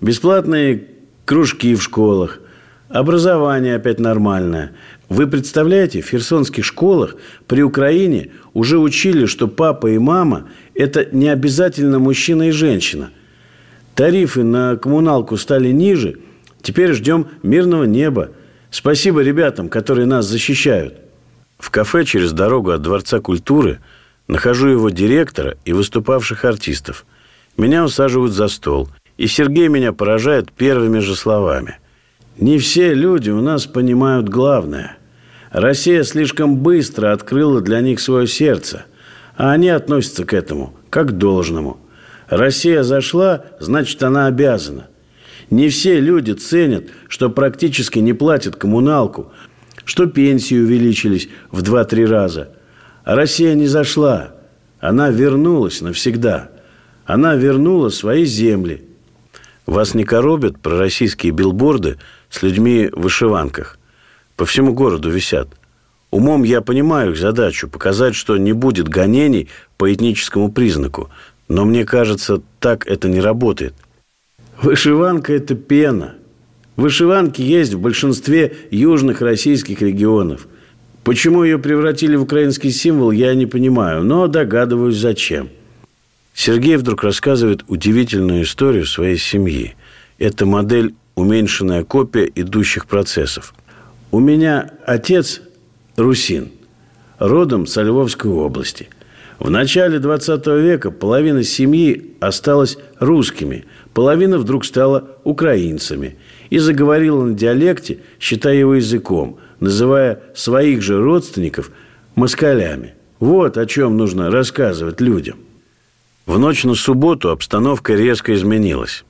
бесплатные 0.00 0.88
кружки 1.26 1.74
в 1.74 1.82
школах, 1.82 2.40
образование 2.88 3.76
опять 3.76 4.00
нормальное. 4.00 4.72
Вы 5.10 5.26
представляете, 5.26 6.00
в 6.00 6.08
херсонских 6.08 6.64
школах 6.64 7.16
при 7.46 7.62
Украине 7.62 8.30
уже 8.54 8.78
учили, 8.78 9.26
что 9.26 9.46
папа 9.46 9.88
и 9.88 9.98
мама– 9.98 10.48
это 10.74 11.06
не 11.12 11.28
обязательно 11.28 11.98
мужчина 11.98 12.48
и 12.48 12.50
женщина– 12.50 13.10
Тарифы 13.94 14.42
на 14.42 14.76
коммуналку 14.76 15.36
стали 15.36 15.70
ниже. 15.70 16.18
Теперь 16.62 16.92
ждем 16.92 17.28
мирного 17.42 17.84
неба. 17.84 18.30
Спасибо 18.70 19.20
ребятам, 19.20 19.68
которые 19.68 20.06
нас 20.06 20.26
защищают. 20.26 20.94
В 21.58 21.70
кафе 21.70 22.04
через 22.04 22.32
дорогу 22.32 22.70
от 22.72 22.82
Дворца 22.82 23.20
культуры 23.20 23.80
нахожу 24.26 24.68
его 24.68 24.90
директора 24.90 25.56
и 25.64 25.72
выступавших 25.72 26.44
артистов. 26.44 27.06
Меня 27.56 27.84
усаживают 27.84 28.32
за 28.32 28.48
стол. 28.48 28.88
И 29.16 29.28
Сергей 29.28 29.68
меня 29.68 29.92
поражает 29.92 30.50
первыми 30.50 30.98
же 30.98 31.14
словами. 31.14 31.78
Не 32.36 32.58
все 32.58 32.94
люди 32.94 33.30
у 33.30 33.40
нас 33.40 33.66
понимают 33.66 34.28
главное. 34.28 34.96
Россия 35.52 36.02
слишком 36.02 36.56
быстро 36.56 37.12
открыла 37.12 37.60
для 37.60 37.80
них 37.80 38.00
свое 38.00 38.26
сердце, 38.26 38.86
а 39.36 39.52
они 39.52 39.68
относятся 39.68 40.24
к 40.24 40.34
этому 40.34 40.74
как 40.90 41.10
к 41.10 41.12
должному– 41.12 41.78
Россия 42.28 42.82
зашла, 42.82 43.44
значит, 43.60 44.02
она 44.02 44.26
обязана. 44.26 44.88
Не 45.50 45.68
все 45.68 46.00
люди 46.00 46.32
ценят, 46.32 46.86
что 47.08 47.30
практически 47.30 47.98
не 47.98 48.12
платят 48.12 48.56
коммуналку, 48.56 49.32
что 49.84 50.06
пенсии 50.06 50.56
увеличились 50.56 51.28
в 51.50 51.62
2-3 51.62 52.06
раза. 52.06 52.48
А 53.04 53.14
Россия 53.14 53.54
не 53.54 53.66
зашла. 53.66 54.30
Она 54.80 55.10
вернулась 55.10 55.80
навсегда. 55.80 56.50
Она 57.04 57.34
вернула 57.34 57.90
свои 57.90 58.24
земли. 58.24 58.84
Вас 59.66 59.94
не 59.94 60.04
коробят 60.04 60.58
пророссийские 60.60 61.32
билборды 61.32 61.98
с 62.30 62.42
людьми 62.42 62.88
в 62.92 63.02
вышиванках? 63.02 63.78
По 64.36 64.46
всему 64.46 64.72
городу 64.72 65.10
висят. 65.10 65.48
Умом 66.10 66.44
я 66.44 66.60
понимаю 66.60 67.12
их 67.12 67.18
задачу– 67.18 67.68
показать, 67.70 68.14
что 68.14 68.36
не 68.36 68.52
будет 68.52 68.88
гонений 68.88 69.48
по 69.76 69.92
этническому 69.92 70.52
признаку. 70.52 71.10
Но 71.54 71.64
мне 71.64 71.84
кажется, 71.84 72.42
так 72.58 72.84
это 72.88 73.08
не 73.08 73.20
работает. 73.20 73.74
Вышиванка– 74.60 75.32
это 75.34 75.54
пена. 75.54 76.16
Вышиванки 76.74 77.42
есть 77.42 77.74
в 77.74 77.78
большинстве 77.78 78.56
южных 78.72 79.20
российских 79.20 79.80
регионов. 79.80 80.48
Почему 81.04 81.44
ее 81.44 81.60
превратили 81.60 82.16
в 82.16 82.22
украинский 82.22 82.72
символ, 82.72 83.12
я 83.12 83.32
не 83.36 83.46
понимаю, 83.46 84.02
но 84.02 84.26
догадываюсь, 84.26 84.96
зачем. 84.96 85.48
Сергей 86.34 86.74
вдруг 86.74 87.04
рассказывает 87.04 87.62
удивительную 87.68 88.42
историю 88.42 88.84
своей 88.84 89.16
семьи. 89.16 89.76
Это 90.18 90.46
модель 90.46 90.96
уменьшенная 91.14 91.84
копия 91.84 92.28
идущих 92.34 92.86
процессов. 92.86 93.54
У 94.10 94.18
меня 94.18 94.72
отец 94.84 95.40
русин, 95.94 96.50
родом 97.20 97.68
со 97.68 97.82
Львовской 97.82 98.32
области– 98.32 98.88
в 99.44 99.50
начале 99.50 99.98
20 99.98 100.46
века 100.46 100.90
половина 100.90 101.42
семьи 101.42 102.16
осталась 102.18 102.78
русскими, 102.98 103.66
половина 103.92 104.38
вдруг 104.38 104.64
стала 104.64 105.18
украинцами 105.22 106.16
и 106.48 106.56
заговорила 106.56 107.24
на 107.24 107.34
диалекте, 107.34 107.98
считая 108.18 108.56
его 108.56 108.76
языком, 108.76 109.38
называя 109.60 110.22
своих 110.34 110.80
же 110.80 110.98
родственников 110.98 111.72
москалями. 112.14 112.94
Вот 113.20 113.58
о 113.58 113.66
чем 113.66 113.98
нужно 113.98 114.30
рассказывать 114.30 115.02
людям. 115.02 115.36
В 116.24 116.38
ночь 116.38 116.64
на 116.64 116.74
субботу 116.74 117.28
обстановка 117.28 117.94
резко 117.94 118.32
изменилась. 118.32 119.04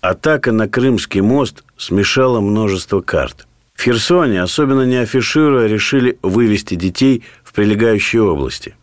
Атака 0.00 0.52
на 0.52 0.70
Крымский 0.70 1.20
мост 1.20 1.64
смешала 1.76 2.40
множество 2.40 3.02
карт. 3.02 3.46
В 3.74 3.82
Херсоне, 3.82 4.40
особенно 4.40 4.86
не 4.86 4.96
афишируя, 4.96 5.66
решили 5.66 6.18
вывести 6.22 6.76
детей 6.76 7.24
в 7.44 7.52
прилегающие 7.52 8.22
области. 8.22 8.74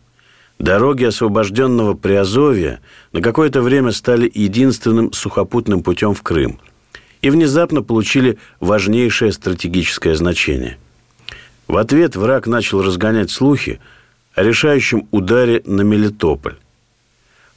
Дороги 0.58 1.04
освобожденного 1.04 1.94
Приазовья 1.94 2.80
на 3.12 3.22
какое-то 3.22 3.62
время 3.62 3.92
стали 3.92 4.30
единственным 4.32 5.12
сухопутным 5.12 5.82
путем 5.82 6.14
в 6.14 6.22
Крым 6.22 6.58
и 7.22 7.30
внезапно 7.30 7.82
получили 7.82 8.38
важнейшее 8.58 9.32
стратегическое 9.32 10.14
значение. 10.16 10.78
В 11.68 11.76
ответ 11.76 12.16
враг 12.16 12.46
начал 12.46 12.82
разгонять 12.82 13.30
слухи 13.30 13.80
о 14.34 14.42
решающем 14.42 15.06
ударе 15.12 15.62
на 15.64 15.82
Мелитополь. 15.82 16.56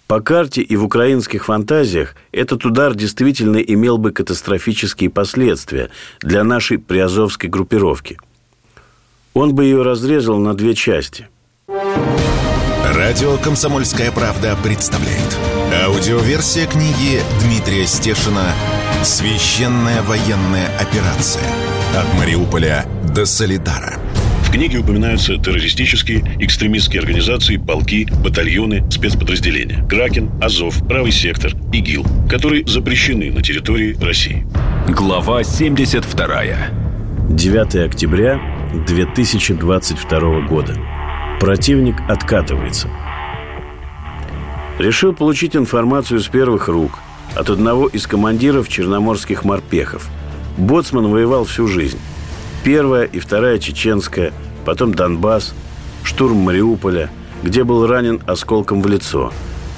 По 0.05 0.19
карте 0.19 0.61
и 0.61 0.75
в 0.75 0.83
украинских 0.83 1.45
фантазиях 1.45 2.15
этот 2.31 2.65
удар 2.65 2.93
действительно 2.93 3.57
имел 3.57 3.97
бы 3.97 4.11
катастрофические 4.11 5.09
последствия 5.09 5.89
для 6.19 6.43
нашей 6.43 6.77
приазовской 6.77 7.49
группировки. 7.49 8.19
Он 9.33 9.55
бы 9.55 9.63
ее 9.63 9.81
разрезал 9.81 10.37
на 10.37 10.53
две 10.53 10.75
части– 10.75 11.27
Радио 13.01 13.35
«Комсомольская 13.37 14.11
правда» 14.11 14.55
представляет. 14.63 15.35
Аудиоверсия 15.87 16.67
книги 16.67 17.19
Дмитрия 17.41 17.87
Стешина 17.87 18.43
«Священная 19.03 20.03
военная 20.03 20.67
операция. 20.79 21.41
От 21.97 22.19
Мариуполя 22.19 22.85
до 23.15 23.25
Солидара». 23.25 23.95
В 24.43 24.51
книге 24.51 24.77
упоминаются 24.77 25.37
террористические, 25.37 26.19
экстремистские 26.39 26.99
организации, 26.99 27.57
полки, 27.57 28.07
батальоны, 28.23 28.85
спецподразделения. 28.91 29.83
Кракен, 29.87 30.29
Азов, 30.39 30.87
Правый 30.87 31.11
сектор, 31.11 31.53
ИГИЛ, 31.73 32.05
которые 32.29 32.67
запрещены 32.67 33.31
на 33.31 33.41
территории 33.41 33.97
России. 33.99 34.45
Глава 34.87 35.43
72. 35.43 36.27
9 37.29 37.75
октября 37.77 38.39
2022 38.87 40.41
года. 40.47 40.77
Противник 41.41 41.95
откатывается. 42.07 42.87
Решил 44.77 45.11
получить 45.11 45.55
информацию 45.55 46.19
с 46.19 46.27
первых 46.27 46.67
рук 46.67 46.99
от 47.35 47.49
одного 47.49 47.87
из 47.87 48.05
командиров 48.05 48.69
черноморских 48.69 49.43
морпехов. 49.43 50.07
Боцман 50.55 51.07
воевал 51.07 51.45
всю 51.45 51.65
жизнь. 51.65 51.97
Первая 52.63 53.05
и 53.05 53.17
вторая 53.17 53.57
чеченская, 53.57 54.33
потом 54.65 54.93
Донбасс, 54.93 55.55
штурм 56.03 56.37
Мариуполя, 56.37 57.09
где 57.41 57.63
был 57.63 57.87
ранен 57.87 58.21
осколком 58.27 58.83
в 58.83 58.87
лицо, 58.87 59.33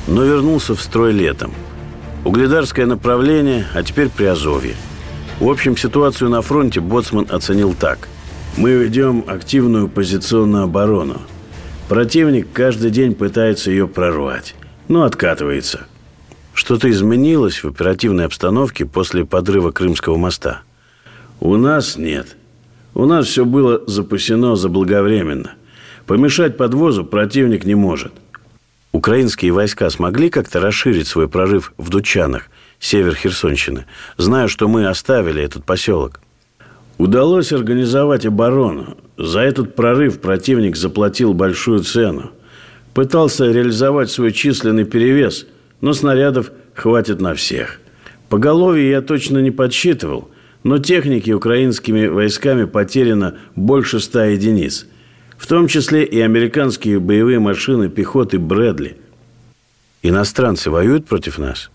но 0.06 0.26
вернулся 0.26 0.76
в 0.76 0.82
строй 0.82 1.14
летом. 1.14 1.54
Угледарское 2.26 2.86
направление, 2.86 3.68
а 3.74 3.84
теперь 3.84 4.10
Приазовье. 4.10 4.76
В 5.40 5.48
общем, 5.48 5.78
ситуацию 5.78 6.30
на 6.30 6.42
фронте 6.42 6.82
Боцман 6.82 7.26
оценил 7.30 7.74
так. 7.74 8.10
Мы 8.58 8.72
ведем 8.72 9.24
активную 9.26 9.88
позиционную 9.88 10.66
оборону. 10.66 11.22
Противник 11.90 12.48
каждый 12.54 12.92
день 12.92 13.14
пытается 13.14 13.70
ее 13.70 13.88
прорвать, 13.88 14.56
но 14.88 15.04
откатывается. 15.04 15.88
Что-то 16.54 16.90
изменилось 16.90 17.64
в 17.64 17.68
оперативной 17.68 18.26
обстановке 18.26 18.86
после 18.86 19.26
подрыва 19.26 19.72
Крымского 19.72 20.18
моста? 20.18 20.62
У 21.40 21.58
нас 21.58 21.98
нет. 21.98 22.38
У 22.94 23.06
нас 23.06 23.28
все 23.28 23.44
было 23.44 23.82
запасено 23.88 24.56
заблаговременно. 24.56 25.54
Помешать 26.06 26.58
подвозу 26.58 27.04
противник 27.04 27.66
не 27.66 27.76
может. 27.76 28.14
Украинские 28.92 29.52
войска 29.52 29.90
смогли 29.90 30.30
как-то 30.30 30.62
расширить 30.62 31.08
свой 31.08 31.28
прорыв 31.28 31.74
в 31.78 31.90
Дучанах, 31.90 32.50
север 32.80 33.16
Херсонщины, 33.16 33.86
зная, 34.18 34.48
что 34.48 34.68
мы 34.68 34.88
оставили 34.88 35.42
этот 35.42 35.66
поселок? 35.66 36.22
Удалось 37.00 37.52
организовать 37.52 38.26
оборону. 38.26 38.96
За 39.18 39.42
этот 39.42 39.76
прорыв 39.76 40.20
противник 40.20 40.76
заплатил 40.76 41.34
большую 41.34 41.80
цену. 41.80 42.32
Пытался 42.94 43.52
реализовать 43.52 44.12
свой 44.12 44.32
численный 44.32 44.86
перевес, 44.86 45.48
но 45.82 45.94
снарядов 45.94 46.52
хватит 46.74 47.22
на 47.22 47.34
всех. 47.34 47.80
Поголовье 48.30 48.90
я 48.90 49.02
точно 49.02 49.40
не 49.40 49.52
подсчитывал, 49.52 50.30
но 50.64 50.78
техники 50.78 51.32
украинскими 51.32 52.08
войсками 52.08 52.66
потеряно 52.66 53.38
больше 53.56 54.00
ста 54.00 54.26
единиц. 54.26 54.88
В 55.38 55.48
том 55.48 55.68
числе 55.68 56.04
и 56.06 56.20
американские 56.22 57.00
боевые 57.00 57.40
машины 57.40 57.90
пехоты 57.90 58.40
«Брэдли». 58.40 58.98
Иностранцы 60.02 60.70
воюют 60.70 61.06
против 61.06 61.38
нас? 61.38 61.70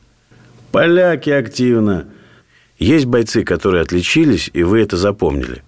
Поляки 0.73 1.31
активно– 1.31 2.07
есть 2.79 3.07
бойцы, 3.07 3.43
которые 3.43 3.83
отличились, 3.83 4.51
и 4.53 4.63
вы 4.63 4.81
это 4.81 4.97
запомнили. 4.97 5.63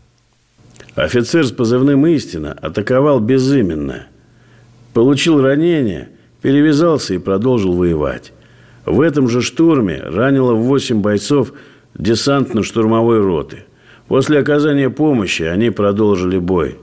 Офицер 1.01 1.47
с 1.47 1.51
позывным 1.51 2.07
«Истина» 2.07 2.53
атаковал 2.53 3.21
безыменно. 3.21 4.09
Получил 4.93 5.41
ранение, 5.41 6.11
перевязался 6.43 7.15
и 7.15 7.19
продолжил 7.19 7.73
воевать. 7.73 8.35
В 8.85 9.01
этом 9.01 9.27
же 9.27 9.41
штурме 9.41 10.03
ранило 10.05 10.53
8 10.53 11.01
бойцов 11.01 11.55
десантно-штурмовой 11.95 13.23
роты. 13.23 13.65
После 14.09 14.41
оказания 14.41 14.91
помощи 14.91 15.43
они 15.43 15.71
продолжили 15.71 16.37
бой. 16.37 16.77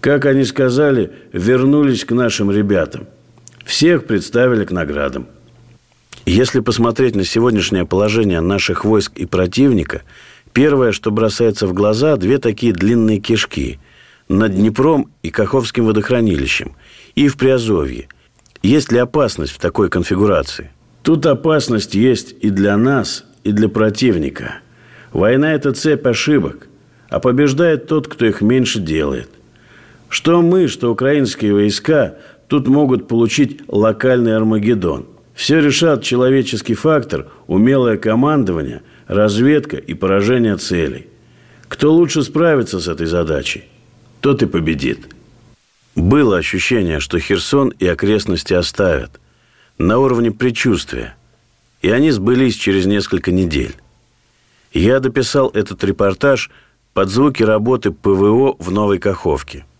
Как 0.00 0.26
они 0.26 0.42
сказали, 0.42 1.12
вернулись 1.32 2.04
к 2.04 2.10
нашим 2.10 2.50
ребятам. 2.50 3.06
Всех 3.64 4.06
представили 4.06 4.64
к 4.64 4.72
наградам. 4.72 5.28
Если 6.26 6.58
посмотреть 6.58 7.14
на 7.14 7.24
сегодняшнее 7.24 7.86
положение 7.86 8.40
наших 8.40 8.84
войск 8.84 9.12
и 9.14 9.24
противника, 9.24 10.02
первое, 10.52 10.92
что 10.92 11.10
бросается 11.10 11.66
в 11.66 11.72
глаза, 11.72 12.16
две 12.16 12.38
такие 12.38 12.72
длинные 12.72 13.18
кишки 13.18 13.78
над 14.28 14.54
Днепром 14.54 15.10
и 15.22 15.30
Каховским 15.30 15.86
водохранилищем 15.86 16.76
и 17.14 17.28
в 17.28 17.36
Приазовье. 17.36 18.08
Есть 18.62 18.92
ли 18.92 18.98
опасность 18.98 19.52
в 19.52 19.58
такой 19.58 19.88
конфигурации? 19.88 20.70
Тут 21.02 21.26
опасность 21.26 21.94
есть 21.94 22.34
и 22.40 22.50
для 22.50 22.76
нас, 22.76 23.24
и 23.42 23.52
для 23.52 23.68
противника. 23.68 24.60
Война– 25.12 25.52
это 25.54 25.72
цепь 25.72 26.06
ошибок, 26.06 26.68
а 27.08 27.18
побеждает 27.18 27.88
тот, 27.88 28.08
кто 28.08 28.24
их 28.24 28.40
меньше 28.40 28.78
делает. 28.78 29.28
Что 30.08 30.42
мы, 30.42 30.68
что 30.68 30.92
украинские 30.92 31.54
войска 31.54 32.16
тут 32.46 32.68
могут 32.68 33.08
получить 33.08 33.62
локальный 33.66 34.36
Армагеддон. 34.36 35.06
Все 35.34 35.60
решат 35.60 36.02
человеческий 36.02 36.74
фактор, 36.74 37.28
умелое 37.46 37.96
командование, 37.96 38.82
разведка 39.06 39.76
и 39.76 39.94
поражение 39.94 40.56
целей. 40.56 41.06
Кто 41.68 41.92
лучше 41.92 42.22
справится 42.22 42.80
с 42.80 42.88
этой 42.88 43.06
задачей, 43.06 43.64
тот 44.20 44.42
и 44.42 44.46
победит. 44.46 45.08
Было 45.94 46.38
ощущение, 46.38 47.00
что 47.00 47.18
Херсон 47.18 47.70
и 47.70 47.86
окрестности 47.86 48.54
оставят. 48.54 49.20
На 49.78 49.98
уровне 49.98 50.30
предчувствия. 50.30 51.16
И 51.80 51.90
они 51.90 52.10
сбылись 52.10 52.54
через 52.54 52.86
несколько 52.86 53.32
недель. 53.32 53.74
Я 54.72 55.00
дописал 55.00 55.50
этот 55.50 55.82
репортаж 55.84 56.50
под 56.94 57.08
звуки 57.08 57.42
работы 57.42 57.90
ПВО 57.90 58.56
в 58.58 58.70
Новой 58.70 58.98
Каховке– 58.98 59.64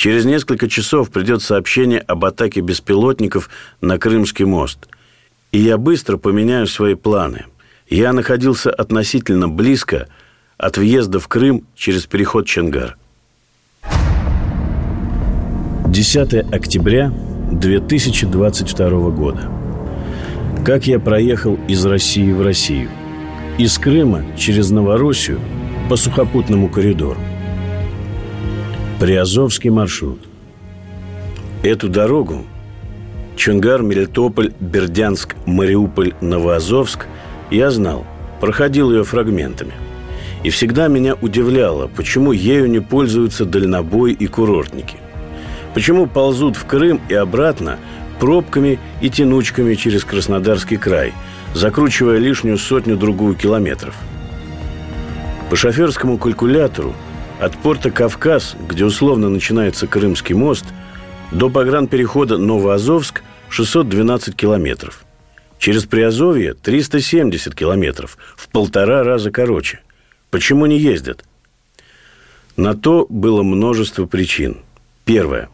Через 0.00 0.24
несколько 0.24 0.66
часов 0.66 1.10
придет 1.10 1.42
сообщение 1.42 2.00
об 2.00 2.24
атаке 2.24 2.62
беспилотников 2.62 3.50
на 3.82 3.98
Крымский 3.98 4.46
мост. 4.46 4.88
И 5.52 5.58
я 5.58 5.76
быстро 5.76 6.16
поменяю 6.16 6.66
свои 6.66 6.94
планы. 6.94 7.44
Я 7.90 8.12
находился 8.12 8.70
относительно 8.70 9.48
близко 9.48 10.06
от 10.56 10.78
въезда 10.78 11.18
в 11.18 11.26
Крым 11.26 11.66
через 11.74 12.06
переход 12.06 12.46
Ченгар. 12.46 12.96
10 15.88 16.54
октября 16.54 17.12
2022 17.50 19.10
года. 19.10 19.50
Как 20.64 20.86
я 20.86 21.00
проехал 21.00 21.58
из 21.66 21.84
России 21.84 22.30
в 22.30 22.42
Россию. 22.42 22.90
Из 23.58 23.76
Крыма 23.76 24.24
через 24.36 24.70
Новороссию 24.70 25.40
по 25.88 25.96
сухопутному 25.96 26.68
коридору. 26.68 27.18
Приазовский 29.00 29.70
маршрут. 29.70 30.20
Эту 31.64 31.88
дорогу 31.88 32.44
Чунгар, 33.34 33.82
Мелитополь, 33.82 34.52
Бердянск, 34.60 35.34
Мариуполь, 35.44 36.14
Новоазовск 36.20 37.06
я 37.50 37.70
знал, 37.70 38.06
проходил 38.40 38.90
ее 38.90 39.04
фрагментами. 39.04 39.72
И 40.42 40.50
всегда 40.50 40.88
меня 40.88 41.14
удивляло, 41.20 41.88
почему 41.88 42.32
ею 42.32 42.70
не 42.70 42.80
пользуются 42.80 43.44
дальнобой 43.44 44.12
и 44.12 44.26
курортники. 44.26 44.96
Почему 45.74 46.06
ползут 46.06 46.56
в 46.56 46.64
Крым 46.66 47.00
и 47.08 47.14
обратно 47.14 47.78
пробками 48.18 48.78
и 49.00 49.10
тянучками 49.10 49.74
через 49.74 50.04
Краснодарский 50.04 50.76
край, 50.76 51.12
закручивая 51.54 52.18
лишнюю 52.18 52.58
сотню-другую 52.58 53.34
километров. 53.34 53.94
По 55.48 55.56
шоферскому 55.56 56.18
калькулятору– 56.18 56.94
от 57.40 57.56
порта 57.56 57.90
Кавказ, 57.90 58.54
где 58.68 58.84
условно 58.84 59.30
начинается 59.30 59.86
Крымский 59.86 60.34
мост, 60.34 60.66
до 61.32 61.48
погранперехода 61.48 62.36
Новоазовск 62.36 63.22
612 63.48 64.36
километров. 64.36 65.04
Через 65.60 65.84
Приазовье 65.84 66.54
370 66.54 67.54
километров, 67.54 68.16
в 68.34 68.48
полтора 68.48 69.04
раза 69.04 69.30
короче. 69.30 69.80
Почему 70.30 70.64
не 70.64 70.78
ездят? 70.78 71.22
На 72.56 72.74
то 72.74 73.06
было 73.10 73.42
множество 73.42 74.06
причин. 74.06 74.62
Первое. 75.04 75.50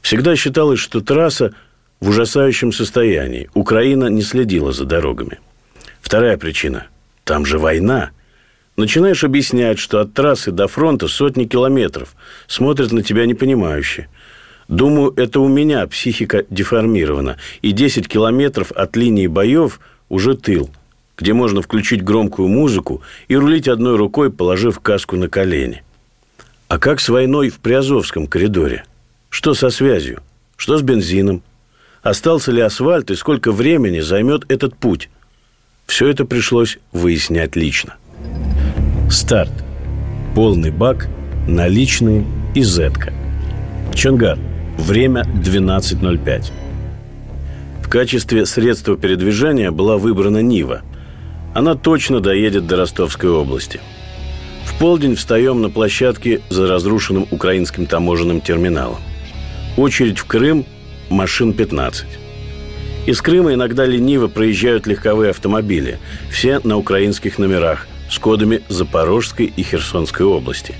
Всегда 0.00 0.36
считалось, 0.36 0.78
что 0.78 1.00
трасса 1.00 1.54
в 1.98 2.10
ужасающем 2.10 2.72
состоянии. 2.72 3.50
Украина 3.52 4.06
не 4.06 4.22
следила 4.22 4.72
за 4.72 4.84
дорогами. 4.84 5.40
Вторая 6.00 6.38
причина. 6.38 6.86
Там 7.24 7.44
же 7.44 7.58
война– 7.58 8.12
Начинаешь 8.76 9.22
объяснять, 9.22 9.78
что 9.78 10.00
от 10.00 10.14
трассы 10.14 10.50
до 10.50 10.66
фронта 10.66 11.06
сотни 11.06 11.44
километров. 11.44 12.14
Смотрят 12.46 12.90
на 12.90 13.02
тебя 13.02 13.26
непонимающе. 13.26 14.08
Думаю, 14.68 15.12
это 15.16 15.40
у 15.40 15.48
меня 15.48 15.86
психика 15.86 16.44
деформирована. 16.50 17.36
И 17.60 17.72
10 17.72 18.08
километров 18.08 18.72
от 18.72 18.96
линии 18.96 19.26
боев 19.26 19.80
уже 20.08 20.34
тыл, 20.34 20.70
где 21.16 21.32
можно 21.32 21.62
включить 21.62 22.02
громкую 22.02 22.48
музыку 22.48 23.02
и 23.28 23.36
рулить 23.36 23.68
одной 23.68 23.96
рукой, 23.96 24.30
положив 24.30 24.80
каску 24.80 25.16
на 25.16 25.28
колени. 25.28 25.82
А 26.68 26.78
как 26.78 27.00
с 27.00 27.08
войной 27.08 27.50
в 27.50 27.58
Приазовском 27.58 28.26
коридоре? 28.26 28.84
Что 29.28 29.54
со 29.54 29.70
связью? 29.70 30.20
Что 30.56 30.78
с 30.78 30.82
бензином? 30.82 31.42
Остался 32.02 32.50
ли 32.50 32.60
асфальт 32.60 33.10
и 33.10 33.14
сколько 33.14 33.52
времени 33.52 34.00
займет 34.00 34.50
этот 34.50 34.76
путь? 34.76 35.08
Все 35.86 36.08
это 36.08 36.24
пришлось 36.24 36.78
выяснять 36.92 37.56
лично. 37.56 37.96
Старт. 39.10 39.52
Полный 40.34 40.70
бак, 40.70 41.08
наличные 41.46 42.24
и 42.54 42.62
зетка. 42.62 43.12
Чонгар. 43.94 44.38
Время 44.78 45.22
12.05. 45.22 46.50
В 47.82 47.88
качестве 47.88 48.46
средства 48.46 48.96
передвижения 48.96 49.70
была 49.70 49.98
выбрана 49.98 50.40
Нива. 50.42 50.82
Она 51.54 51.74
точно 51.74 52.20
доедет 52.20 52.66
до 52.66 52.76
Ростовской 52.76 53.30
области. 53.30 53.80
В 54.64 54.78
полдень 54.78 55.14
встаем 55.14 55.60
на 55.60 55.68
площадке 55.68 56.40
за 56.48 56.66
разрушенным 56.66 57.26
украинским 57.30 57.86
таможенным 57.86 58.40
терминалом. 58.40 58.98
Очередь 59.76 60.18
в 60.18 60.24
Крым– 60.24 60.64
машин 61.10 61.52
15. 61.52 62.06
Из 63.06 63.20
Крыма 63.20 63.54
иногда 63.54 63.84
лениво 63.84 64.28
проезжают 64.28 64.86
легковые 64.86 65.30
автомобили, 65.30 65.98
все 66.30 66.60
на 66.64 66.76
украинских 66.76 67.38
номерах, 67.38 67.86
с 68.10 68.18
кодами 68.18 68.62
Запорожской 68.68 69.46
и 69.46 69.62
Херсонской 69.62 70.24
области. 70.24 70.74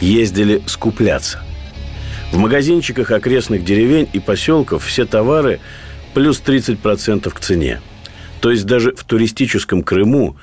Ездили 0.00 0.62
скупляться. 0.66 1.42
В 2.32 2.38
магазинчиках 2.38 3.10
окрестных 3.10 3.62
деревень 3.62 4.08
и 4.14 4.18
поселков 4.18 4.84
все 4.84 5.04
товары 5.04 5.60
плюс 6.14 6.42
30% 6.44 7.30
к 7.30 7.40
цене. 7.40 7.80
То 8.40 8.50
есть 8.50 8.64
даже 8.64 8.94
в 8.94 9.04
туристическом 9.04 9.82
Крыму, 9.82 10.36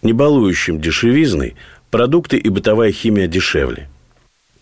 не 0.00 0.14
балующем 0.14 0.80
дешевизной, 0.80 1.54
продукты 1.90 2.38
и 2.38 2.48
бытовая 2.48 2.92
химия 2.92 3.26
дешевле. 3.26 3.88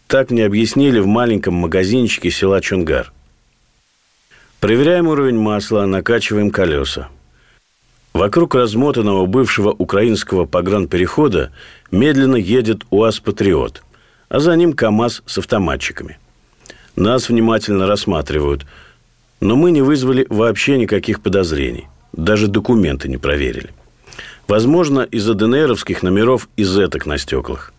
Так 0.08 0.30
мне 0.30 0.44
объяснили 0.44 0.98
в 0.98 1.06
маленьком 1.06 1.54
магазинчике 1.54 2.30
села 2.32 2.60
Чунгар. 2.60 3.12
Проверяем 4.58 5.06
уровень 5.06 5.38
масла, 5.38 5.86
накачиваем 5.86 6.50
колеса. 6.50 7.10
Вокруг 8.12 8.56
размотанного 8.56 9.26
бывшего 9.26 9.70
украинского 9.70 10.46
погранперехода 10.46 11.52
медленно 11.92 12.36
едет 12.36 12.82
УАЗ-патриот, 12.90 13.84
а 14.28 14.40
за 14.40 14.56
ним 14.56 14.72
КАМАЗ 14.72 15.22
с 15.26 15.38
автоматчиками. 15.38 16.18
Нас 16.96 17.28
внимательно 17.28 17.86
рассматривают, 17.86 18.66
но 19.40 19.56
мы 19.56 19.70
не 19.70 19.82
вызвали 19.82 20.26
вообще 20.28 20.78
никаких 20.78 21.20
подозрений. 21.20 21.86
Даже 22.12 22.48
документы 22.48 23.08
не 23.08 23.18
проверили. 23.18 23.70
Возможно, 24.48 25.00
из-за 25.02 25.34
ДНРовских 25.34 26.02
номеров 26.02 26.48
и 26.56 26.64
зеток 26.64 27.06
на 27.06 27.18
стеклах. 27.18 27.72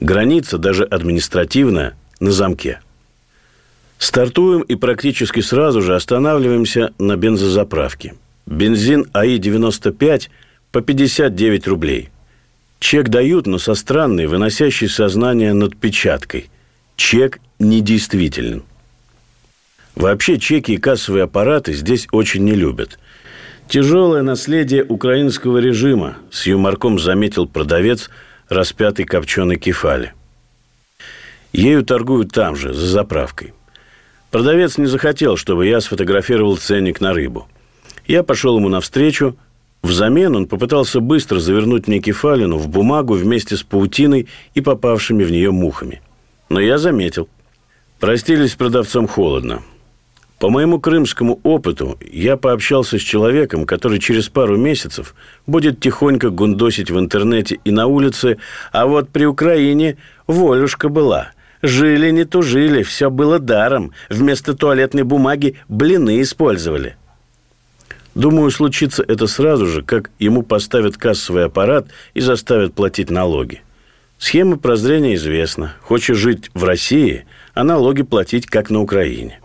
Граница, 0.00 0.56
даже 0.56 0.84
административная, 0.84 1.94
на 2.20 2.30
замке. 2.30 2.80
Стартуем 3.98 4.62
и 4.62 4.74
практически 4.74 5.40
сразу 5.40 5.82
же 5.82 5.94
останавливаемся 5.94 6.92
на 6.98 7.16
бензозаправке. 7.16 8.14
Бензин 8.46 9.06
АИ-95 9.12 10.28
по 10.70 10.80
59 10.80 11.66
рублей. 11.68 12.11
Чек 12.82 13.10
дают, 13.10 13.46
но 13.46 13.58
со 13.58 13.76
странной, 13.76 14.26
выносящей 14.26 14.88
сознание 14.88 15.54
над 15.54 15.76
печаткой. 15.76 16.50
Чек 16.96 17.38
недействителен. 17.60 18.64
Вообще 19.94 20.36
чеки 20.36 20.72
и 20.72 20.78
кассовые 20.78 21.22
аппараты 21.22 21.74
здесь 21.74 22.08
очень 22.10 22.42
не 22.42 22.56
любят. 22.56 22.98
Тяжелое 23.68 24.22
наследие 24.22 24.84
украинского 24.84 25.58
режима, 25.58 26.16
с 26.32 26.44
юморком 26.48 26.98
заметил 26.98 27.46
продавец 27.46 28.10
распятый 28.48 29.04
копченой 29.04 29.58
кефали. 29.58 30.12
Ею 31.52 31.84
торгуют 31.84 32.32
там 32.32 32.56
же, 32.56 32.74
за 32.74 32.86
заправкой. 32.88 33.54
Продавец 34.32 34.76
не 34.76 34.86
захотел, 34.86 35.36
чтобы 35.36 35.68
я 35.68 35.80
сфотографировал 35.80 36.56
ценник 36.56 37.00
на 37.00 37.12
рыбу. 37.12 37.46
Я 38.08 38.24
пошел 38.24 38.58
ему 38.58 38.68
навстречу. 38.68 39.36
Взамен 39.82 40.36
он 40.36 40.46
попытался 40.46 41.00
быстро 41.00 41.40
завернуть 41.40 41.88
мне 41.88 42.00
кефалину 42.00 42.56
в 42.56 42.68
бумагу 42.68 43.14
вместе 43.14 43.56
с 43.56 43.62
паутиной 43.62 44.28
и 44.54 44.60
попавшими 44.60 45.24
в 45.24 45.30
нее 45.30 45.50
мухами. 45.50 46.00
Но 46.48 46.60
я 46.60 46.78
заметил. 46.78 47.28
Простились 47.98 48.52
с 48.52 48.56
продавцом 48.56 49.06
холодно. 49.08 49.62
По 50.38 50.50
моему 50.50 50.80
крымскому 50.80 51.38
опыту 51.44 51.98
я 52.00 52.36
пообщался 52.36 52.98
с 52.98 53.02
человеком, 53.02 53.64
который 53.64 54.00
через 54.00 54.28
пару 54.28 54.56
месяцев 54.56 55.14
будет 55.46 55.78
тихонько 55.78 56.30
гундосить 56.30 56.90
в 56.90 56.98
интернете 56.98 57.60
и 57.64 57.70
на 57.70 57.86
улице, 57.86 58.38
а 58.72 58.86
вот 58.86 59.08
при 59.10 59.24
Украине 59.24 59.98
волюшка 60.26 60.88
была. 60.88 61.30
Жили 61.62 62.10
не 62.10 62.24
тужили, 62.24 62.82
все 62.82 63.08
было 63.08 63.38
даром. 63.38 63.92
Вместо 64.10 64.54
туалетной 64.54 65.04
бумаги 65.04 65.54
блины 65.68 66.20
использовали. 66.20 66.96
Думаю, 68.14 68.50
случится 68.50 69.02
это 69.02 69.26
сразу 69.26 69.66
же, 69.66 69.82
как 69.82 70.10
ему 70.18 70.42
поставят 70.42 70.96
кассовый 70.96 71.46
аппарат 71.46 71.86
и 72.14 72.20
заставят 72.20 72.74
платить 72.74 73.10
налоги. 73.10 73.62
Схема 74.18 74.56
прозрения 74.56 75.14
известна. 75.14 75.74
Хочешь 75.80 76.18
жить 76.18 76.50
в 76.54 76.64
России, 76.64 77.24
а 77.54 77.64
налоги 77.64 78.02
платить, 78.02 78.46
как 78.46 78.70
на 78.70 78.80
Украине. 78.80 79.40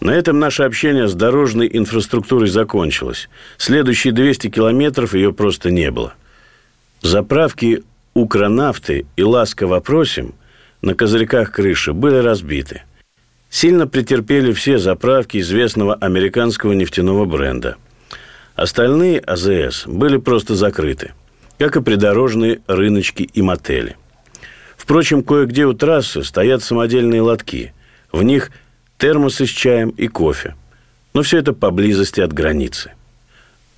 На 0.00 0.12
этом 0.12 0.38
наше 0.38 0.62
общение 0.62 1.08
с 1.08 1.14
дорожной 1.14 1.68
инфраструктурой 1.72 2.48
закончилось. 2.48 3.28
Следующие 3.58 4.12
200 4.12 4.48
километров 4.48 5.14
ее 5.14 5.32
просто 5.32 5.70
не 5.70 5.90
было. 5.90 6.14
Заправки 7.02 7.82
«Укронавты» 8.14 9.04
и 9.16 9.22
«Ласково 9.22 9.80
просим» 9.80 10.34
на 10.80 10.94
козырьках 10.94 11.52
крыши 11.52 11.92
были 11.92 12.16
разбиты. 12.16 12.82
Сильно 13.58 13.86
претерпели 13.86 14.52
все 14.52 14.76
заправки 14.76 15.38
известного 15.38 15.94
американского 15.94 16.74
нефтяного 16.74 17.24
бренда. 17.24 17.76
Остальные 18.54 19.18
АЗС 19.18 19.86
были 19.86 20.18
просто 20.18 20.54
закрыты, 20.54 21.14
как 21.56 21.74
и 21.78 21.80
придорожные 21.80 22.60
рыночки 22.66 23.22
и 23.22 23.40
мотели. 23.40 23.96
Впрочем, 24.76 25.22
кое-где 25.22 25.64
у 25.64 25.72
трассы 25.72 26.22
стоят 26.22 26.62
самодельные 26.62 27.22
лотки. 27.22 27.72
В 28.12 28.22
них– 28.22 28.50
термосы 28.98 29.46
с 29.46 29.48
чаем 29.48 29.88
и 29.88 30.06
кофе. 30.06 30.54
Но 31.14 31.22
все 31.22 31.38
это 31.38 31.54
поблизости 31.54 32.20
от 32.20 32.34
границы. 32.34 32.92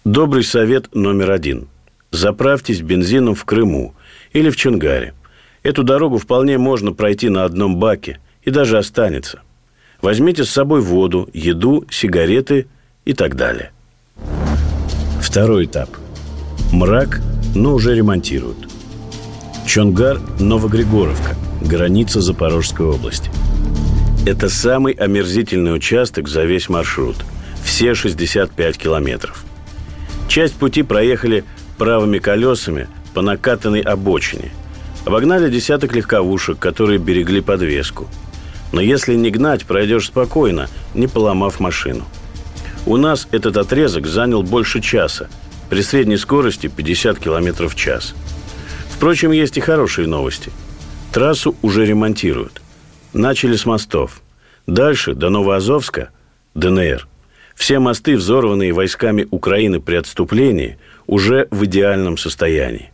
Добрый 0.05 0.43
совет 0.43 0.93
номер 0.93 1.31
один. 1.31 1.68
Заправьтесь 2.11 2.83
бензином 2.83 3.37
в 3.37 3.45
Крыму 3.45 3.95
или 4.33 4.51
в 4.51 4.57
Чунгаре. 4.57 5.14
Эту 5.62 5.85
дорогу 5.85 6.18
вполне 6.18 6.59
можно 6.59 6.93
пройти 6.93 7.29
на 7.29 7.45
одном 7.45 7.76
баке 7.76 8.18
и 8.43 8.51
даже 8.51 8.76
останется. 8.76 9.43
Возьмите 10.01 10.45
с 10.45 10.51
собой 10.51 10.81
воду, 10.81 11.29
еду, 11.33 11.85
сигареты 11.91 12.67
и 13.05 13.15
так 13.15 13.37
далее. 13.37 13.73
Второй 15.21 15.67
этап. 15.67 15.91
Мрак, 16.73 17.21
но 17.55 17.75
уже 17.75 17.95
ремонтируют. 17.95 18.69
Чонгар, 19.67 20.21
Новогригоровка, 20.39 21.37
граница 21.61 22.21
Запорожской 22.21 22.87
области– 22.87 23.31
это 24.29 24.51
самый 24.51 24.93
омерзительный 24.93 25.75
участок 25.75 26.29
за 26.29 26.45
весь 26.45 26.69
маршрут. 26.69 27.17
Все 27.65 27.95
65 27.95 28.77
километров. 28.77 29.43
Часть 30.29 30.55
пути 30.55 30.83
проехали 30.83 31.45
правыми 31.79 32.19
колесами 32.19 32.89
по 33.15 33.23
накатанной 33.23 33.81
обочине. 33.81 34.51
Обогнали 35.07 35.51
десяток 35.51 35.95
легковушек, 35.95 36.59
которые 36.59 36.99
берегли 36.99 37.41
подвеску. 37.41 38.07
Но 38.73 38.81
если 38.81 39.14
не 39.14 39.31
гнать, 39.31 39.64
пройдешь 39.64 40.07
спокойно, 40.07 40.69
не 40.95 41.07
поломав 41.07 41.61
машину. 41.61 42.05
У 42.87 42.97
нас 42.97 43.29
этот 43.31 43.57
отрезок 43.57 44.07
занял 44.07 44.43
больше 44.43 44.81
часа, 44.81 45.29
при 45.71 45.83
средней 45.83 46.16
скорости 46.16 46.69
50 46.69 47.19
км 47.19 47.69
в 47.69 47.75
час. 47.75 48.14
Впрочем, 48.91 49.33
есть 49.33 49.57
и 49.57 49.61
хорошие 49.61 50.07
новости. 50.07 50.51
Трассу 51.12 51.55
уже 51.62 51.85
ремонтируют– 51.87 52.62
Начали 53.12 53.57
с 53.57 53.64
мостов. 53.64 54.21
Дальше, 54.66 55.14
до 55.14 55.31
Новоазовска, 55.31 56.11
ДНР. 56.55 57.09
Все 57.55 57.79
мосты, 57.79 58.16
взорванные 58.16 58.73
войсками 58.73 59.27
Украины 59.31 59.81
при 59.81 59.97
отступлении, 59.97 60.79
уже 61.07 61.49
в 61.51 61.64
идеальном 61.64 62.19
состоянии. 62.19 62.93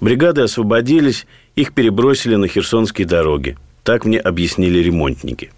Бригады 0.00 0.42
освободились, 0.42 1.26
их 1.54 1.72
перебросили 1.72 2.34
на 2.34 2.48
херсонские 2.48 3.06
дороги. 3.06 3.56
Так 3.86 4.04
мне 4.04 4.18
объяснили 4.18 4.80
ремонтники. 4.80 5.52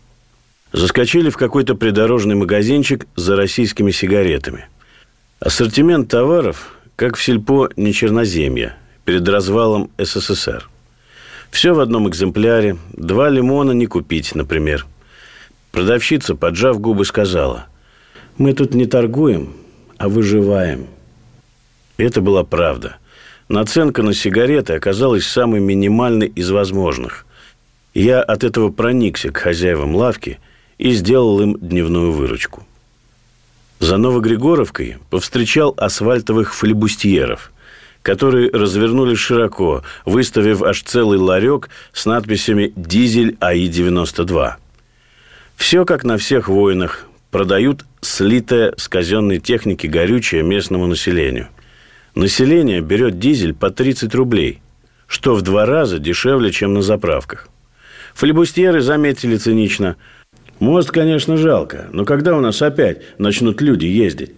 Заскочили 0.73 1.31
в 1.31 1.37
какой-то 1.37 1.75
придорожный 1.75 2.35
магазинчик 2.35 3.09
за 3.17 3.35
российскими 3.35 3.91
сигаретами. 3.91 4.69
Ассортимент 5.41 6.09
товаров, 6.09 6.77
как 6.95 7.17
в 7.17 7.23
сельпо 7.23 7.71
не 7.77 7.93
черноземья, 7.93 8.77
перед 9.05 9.27
развалом 9.27 9.91
СССР– 9.99 10.69
все 11.51 11.73
в 11.73 11.81
одном 11.81 12.09
экземпляре. 12.09 12.77
Два 12.93 13.31
лимона 13.31 13.73
не 13.73 13.87
купить, 13.87 14.35
например. 14.35 14.87
Продавщица, 15.73 16.35
поджав 16.35 16.81
губы, 16.81 17.05
сказала, 17.05 17.67
«Мы 18.37 18.53
тут 18.53 18.75
не 18.75 18.87
торгуем, 18.87 19.55
а 19.97 20.11
выживаем». 20.11 20.87
Это 21.97 22.21
была 22.21 22.45
правда. 22.45 22.97
Наценка 23.49 24.03
на 24.03 24.13
сигареты 24.13 24.75
оказалась 24.75 25.27
самой 25.27 25.61
минимальной 25.61 26.27
из 26.27 26.51
возможных. 26.51 27.25
Я 27.95 28.23
от 28.23 28.45
этого 28.45 28.71
проникся 28.71 29.31
к 29.31 29.39
хозяевам 29.39 29.95
лавки 29.95 30.39
и 30.79 30.93
сделал 30.93 31.41
им 31.41 31.59
дневную 31.59 32.13
выручку. 32.13 32.67
За 33.81 33.97
Новогригоровкой 33.97 34.99
повстречал 35.11 35.75
асфальтовых 35.77 36.55
флебустьеров– 36.55 37.53
которые 38.03 38.51
развернулись 38.51 39.19
широко, 39.19 39.83
выставив 40.07 40.63
аж 40.63 40.83
целый 40.83 41.19
ларек 41.19 41.69
с 41.93 42.07
надписями 42.07 42.73
«Дизель 42.75 43.37
АИ-92». 43.41 44.53
Все 45.57 45.85
как 45.85 46.05
на 46.05 46.17
всех 46.17 46.49
войнах. 46.49 47.05
Продают 47.31 47.85
слитое 48.01 48.73
с 48.79 48.89
казенной 48.89 49.41
техники 49.41 49.87
горючее 49.87 50.43
местному 50.43 50.87
населению. 50.87 51.49
Население 52.15 52.81
берет 52.81 53.19
дизель 53.19 53.53
по 53.53 53.69
30 53.69 54.15
рублей, 54.15 54.63
что 55.07 55.35
в 55.35 55.43
два 55.43 55.67
раза 55.67 55.99
дешевле, 55.99 56.51
чем 56.51 56.73
на 56.73 56.81
заправках. 56.81 57.51
Флебустьеры 58.19 58.81
заметили 58.81 59.37
цинично. 59.37 59.95
Мост, 60.59 60.91
конечно, 60.91 61.37
жалко, 61.37 61.87
но 61.93 62.05
когда 62.05 62.37
у 62.37 62.41
нас 62.41 62.61
опять 62.63 62.99
начнут 63.17 63.61
люди 63.61 63.87
ездить? 63.87 64.33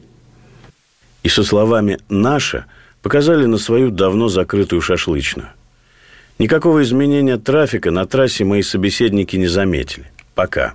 И 1.23 1.31
со 1.31 1.43
словами 1.45 1.99
«наша» 2.11 2.67
показали 3.01 3.47
на 3.47 3.57
свою 3.57 3.91
давно 3.91 4.29
закрытую 4.29 4.83
шашлычную. 4.83 5.49
Никакого 6.39 6.83
изменения 6.83 7.39
трафика 7.39 7.91
на 7.91 8.05
трассе 8.05 8.45
мои 8.45 8.61
собеседники 8.61 9.37
не 9.37 9.47
заметили. 9.47 10.13
Пока. 10.35 10.75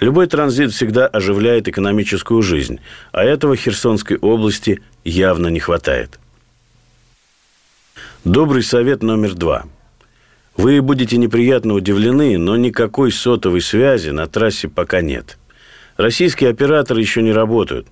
Любой 0.00 0.26
транзит 0.26 0.72
всегда 0.72 1.06
оживляет 1.06 1.68
экономическую 1.68 2.42
жизнь, 2.42 2.80
а 3.12 3.22
этого 3.22 3.54
Херсонской 3.54 4.16
области 4.16 4.82
явно 5.04 5.46
не 5.46 5.60
хватает. 5.60 6.18
Добрый 8.24 8.64
совет 8.64 9.04
номер 9.04 9.34
два. 9.34 9.64
Вы 10.56 10.82
будете 10.82 11.16
неприятно 11.16 11.74
удивлены, 11.74 12.36
но 12.38 12.56
никакой 12.56 13.10
сотовой 13.10 13.60
связи 13.60 14.10
на 14.10 14.26
трассе 14.26 14.68
пока 14.68 15.00
нет. 15.00 15.38
Российские 15.96 16.50
операторы 16.50 17.00
еще 17.00 17.22
не 17.22 17.32
работают. 17.32 17.86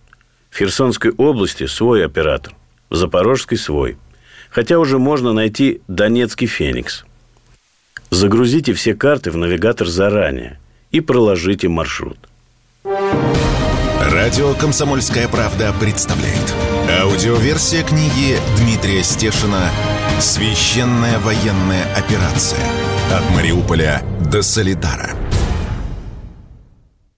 В 0.51 0.59
Херсонской 0.59 1.13
области 1.13 1.67
свой 1.67 2.05
оператор, 2.05 2.55
в 2.91 2.97
Запорожской 2.97 3.57
свой. 3.57 3.97
Хотя 4.51 4.79
уже 4.79 4.99
можно 4.99 5.33
найти 5.33 5.81
Донецкий 5.87 6.49
«Феникс». 6.49 7.05
Загрузите 8.11 8.73
все 8.73 8.95
карты 8.95 9.31
в 9.31 9.37
навигатор 9.37 9.87
заранее 9.87 10.59
и 10.91 11.01
проложите 11.01 11.69
маршрут. 11.69 12.19
Радио 14.01 14.55
«Комсомольская 14.55 15.29
правда» 15.29 15.73
представляет. 15.81 16.55
Аудиоверсия 17.01 17.85
книги 17.85 18.37
Дмитрия 18.59 19.05
Стешина 19.05 19.71
«Священная 20.21 21.19
военная 21.19 21.85
операция. 21.97 22.61
От 23.11 23.31
Мариуполя 23.35 24.03
до 24.31 24.43
Солидара». 24.43 25.20